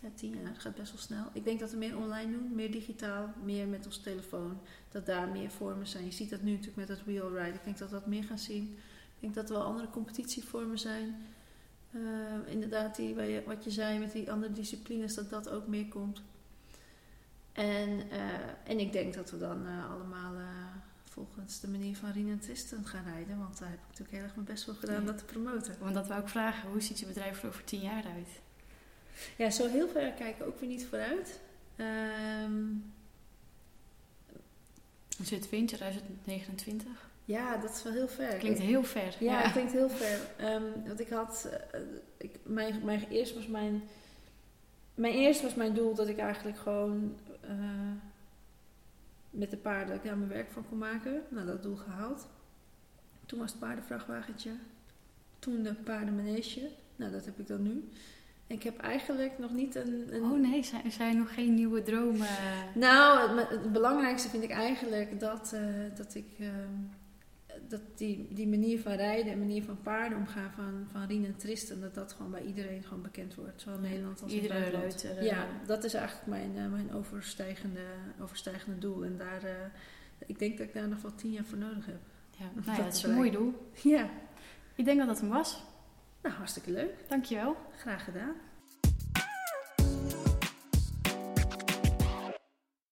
ja, 0.01 0.10
tien 0.15 0.34
jaar, 0.34 0.53
dat 0.53 0.62
gaat 0.62 0.75
best 0.75 0.91
wel 0.91 1.01
snel. 1.01 1.25
Ik 1.34 1.43
denk 1.43 1.60
dat 1.60 1.71
we 1.71 1.77
meer 1.77 1.97
online 1.97 2.32
doen, 2.32 2.55
meer 2.55 2.71
digitaal, 2.71 3.34
meer 3.43 3.67
met 3.67 3.86
ons 3.86 3.97
telefoon. 3.97 4.58
Dat 4.91 5.05
daar 5.05 5.27
meer 5.27 5.51
vormen 5.51 5.88
zijn. 5.88 6.05
Je 6.05 6.12
ziet 6.12 6.29
dat 6.29 6.41
nu 6.41 6.51
natuurlijk 6.51 6.77
met 6.77 6.88
dat 6.88 7.05
wheel 7.05 7.38
ride. 7.38 7.58
Ik 7.58 7.63
denk 7.63 7.77
dat 7.77 7.89
we 7.89 7.95
dat 7.95 8.08
meer 8.08 8.23
gaan 8.23 8.39
zien. 8.39 8.77
Ik 9.15 9.19
denk 9.19 9.34
dat 9.34 9.49
er 9.49 9.55
wel 9.55 9.65
andere 9.65 9.89
competitievormen 9.89 10.79
zijn. 10.79 11.15
Ehm, 11.93 12.41
inderdaad, 12.45 12.95
die, 12.95 13.15
wat 13.45 13.63
je 13.63 13.71
zei 13.71 13.99
met 13.99 14.12
die 14.12 14.32
andere 14.32 14.53
disciplines, 14.53 15.15
dat 15.15 15.29
dat 15.29 15.49
ook 15.49 15.67
meer 15.67 15.88
komt. 15.88 16.21
En, 17.60 18.02
eh, 18.12 18.19
en 18.72 18.80
ik 18.80 18.91
denk 18.91 19.13
dat 19.13 19.32
we 19.32 19.38
dan 19.38 19.67
eh, 19.67 19.91
allemaal 19.91 20.34
eh, 20.34 20.45
volgens 21.04 21.60
de 21.60 21.67
manier 21.67 21.95
van 21.95 22.12
Rien 22.12 22.30
en 22.30 22.39
Tristan 22.39 22.86
gaan 22.86 23.04
rijden. 23.04 23.38
Want 23.38 23.60
daar 23.60 23.69
heb 23.69 23.78
ik 23.78 23.86
natuurlijk 23.88 24.12
heel 24.12 24.24
erg 24.24 24.36
mijn 24.36 24.48
best 24.48 24.63
voor 24.63 24.74
gedaan 24.74 25.00
Ja. 25.00 25.06
dat 25.06 25.17
te 25.17 25.26
promoten. 25.26 25.76
Want 25.80 25.93
dat 25.93 26.08
wou 26.08 26.22
ik 26.22 26.28
vragen, 26.28 26.69
hoe 26.69 26.82
ziet 26.82 27.00
je 27.00 27.06
bedrijf 27.06 27.41
er 27.41 27.48
over 27.48 27.63
tien 27.63 27.82
jaar 27.82 28.04
uit? 28.15 28.30
Ja, 29.38 29.50
zo 29.50 29.67
heel 29.67 29.88
ver 29.88 30.12
kijken 30.12 30.45
ook 30.45 30.60
weer 30.60 30.69
niet 30.69 30.86
vooruit. 30.86 31.39
Hoe 35.17 35.26
zit 35.26 35.50
we 35.50 35.58
in 35.58 35.65
2029? 35.65 37.10
ja, 37.26 37.58
dat 37.58 37.76
is 37.76 37.84
wel 37.84 37.93
heel 37.93 38.08
ver. 38.08 38.38
Klinkt 38.38 38.60
heel 38.60 38.84
ver. 38.84 39.15
Ja, 39.19 39.41
het 39.41 39.52
klinkt 39.52 39.72
heel 39.72 39.89
ver. 39.89 40.19
Ehm, 40.38 40.63
want 40.88 41.00
ik 41.00 41.10
had, 41.10 41.50
ik, 42.17 42.39
mijn, 42.43 42.86
mijn, 42.86 43.08
eerst 43.10 43.34
was 43.34 43.48
mijn, 43.48 43.84
mijn 44.99 45.13
eerst 45.13 45.41
was 45.41 45.55
mijn 45.55 45.73
doel 45.73 45.95
dat 45.95 46.07
ik 46.07 46.17
eigenlijk 46.17 46.57
gewoon 46.57 47.15
eh, 47.41 47.49
met 49.29 49.51
de 49.51 49.57
paarden 49.57 49.88
dat 49.88 49.95
ik 49.95 50.03
daar 50.03 50.17
mijn 50.17 50.29
werk 50.29 50.51
van 50.51 50.65
kon 50.69 50.77
maken. 50.77 51.21
Nou, 51.29 51.45
dat 51.45 51.63
doel 51.63 51.75
gehaald. 51.75 52.27
Toen 53.25 53.39
was 53.39 53.51
het 53.51 53.59
paardenvrachtwagentje. 53.59 54.51
Toen 55.39 55.63
de 55.63 55.73
paardenmanege. 55.73 56.69
Nou, 56.95 57.12
dat 57.12 57.25
heb 57.25 57.39
ik 57.39 57.47
dan 57.47 57.62
nu. 57.62 57.89
En 58.47 58.55
ik 58.55 58.63
heb 58.63 58.79
eigenlijk 58.79 59.38
nog 59.38 59.51
niet 59.51 59.75
een... 59.75 60.07
een 60.09 60.23
Oh 60.23 60.39
nee, 60.39 60.63
zijn, 60.63 60.91
zijn 60.91 61.17
nog 61.17 61.33
geen 61.33 61.53
nieuwe 61.53 61.81
dromen? 61.81 62.27
nou, 62.75 63.39
het, 63.39 63.49
het 63.49 63.71
belangrijkste 63.71 64.29
vind 64.29 64.43
ik 64.43 64.51
eigenlijk 64.51 65.19
dat, 65.19 65.53
eh, 65.53 65.62
dat 65.95 66.15
ik 66.15 66.27
ehm, 66.39 66.73
dat 67.67 67.81
die, 67.95 68.27
die 68.33 68.47
manier 68.47 68.79
van 68.79 68.91
rijden 68.93 69.31
en 69.31 69.39
manier 69.39 69.63
van 69.63 69.81
paarden 69.81 70.17
omgaan 70.17 70.51
van, 70.51 70.88
van 70.91 71.05
Rien 71.05 71.25
en 71.25 71.35
Tristan, 71.35 71.79
dat 71.81 71.93
dat 71.93 72.13
gewoon 72.13 72.31
bij 72.31 72.43
iedereen 72.43 72.83
gewoon 72.83 73.01
bekend 73.03 73.35
wordt. 73.35 73.62
Zowel 73.62 73.75
in 73.77 73.89
Nederland 73.89 74.21
als 74.21 74.31
in 74.31 74.41
Iedere 74.41 74.53
het 74.59 74.71
buitenland. 74.71 75.03
ruiter. 75.03 75.23
Ja, 75.23 75.47
dat 75.65 75.83
is 75.83 75.93
eigenlijk 75.93 76.27
mijn, 76.27 76.57
eh, 76.57 76.71
mijn 76.71 76.93
overstijgende, 76.93 77.81
overstijgende 78.21 78.77
doel. 78.79 79.03
En 79.03 79.17
daar, 79.17 79.43
eh, 79.43 79.53
ik 80.25 80.39
denk 80.39 80.57
dat 80.57 80.67
ik 80.67 80.73
daar 80.73 80.88
nog 80.88 81.01
wel 81.01 81.15
tien 81.15 81.31
jaar 81.31 81.45
voor 81.45 81.57
nodig 81.57 81.85
heb. 81.85 81.99
Ja, 82.38 82.45
nou 82.55 82.65
ja, 82.65 82.75
Dat 82.75 82.85
het 82.85 82.95
is 82.95 83.03
een 83.03 83.13
mooi 83.15 83.31
doel. 83.31 83.71
Ja, 83.83 84.09
Ik 84.75 84.85
denk 84.85 84.97
dat 84.97 85.07
dat 85.07 85.19
hem 85.19 85.29
was. 85.29 85.63
nou 86.21 86.35
hartstikke 86.35 86.71
leuk. 86.71 86.93
Dankjewel. 87.07 87.55
Graag 87.77 88.03
gedaan. 88.03 88.33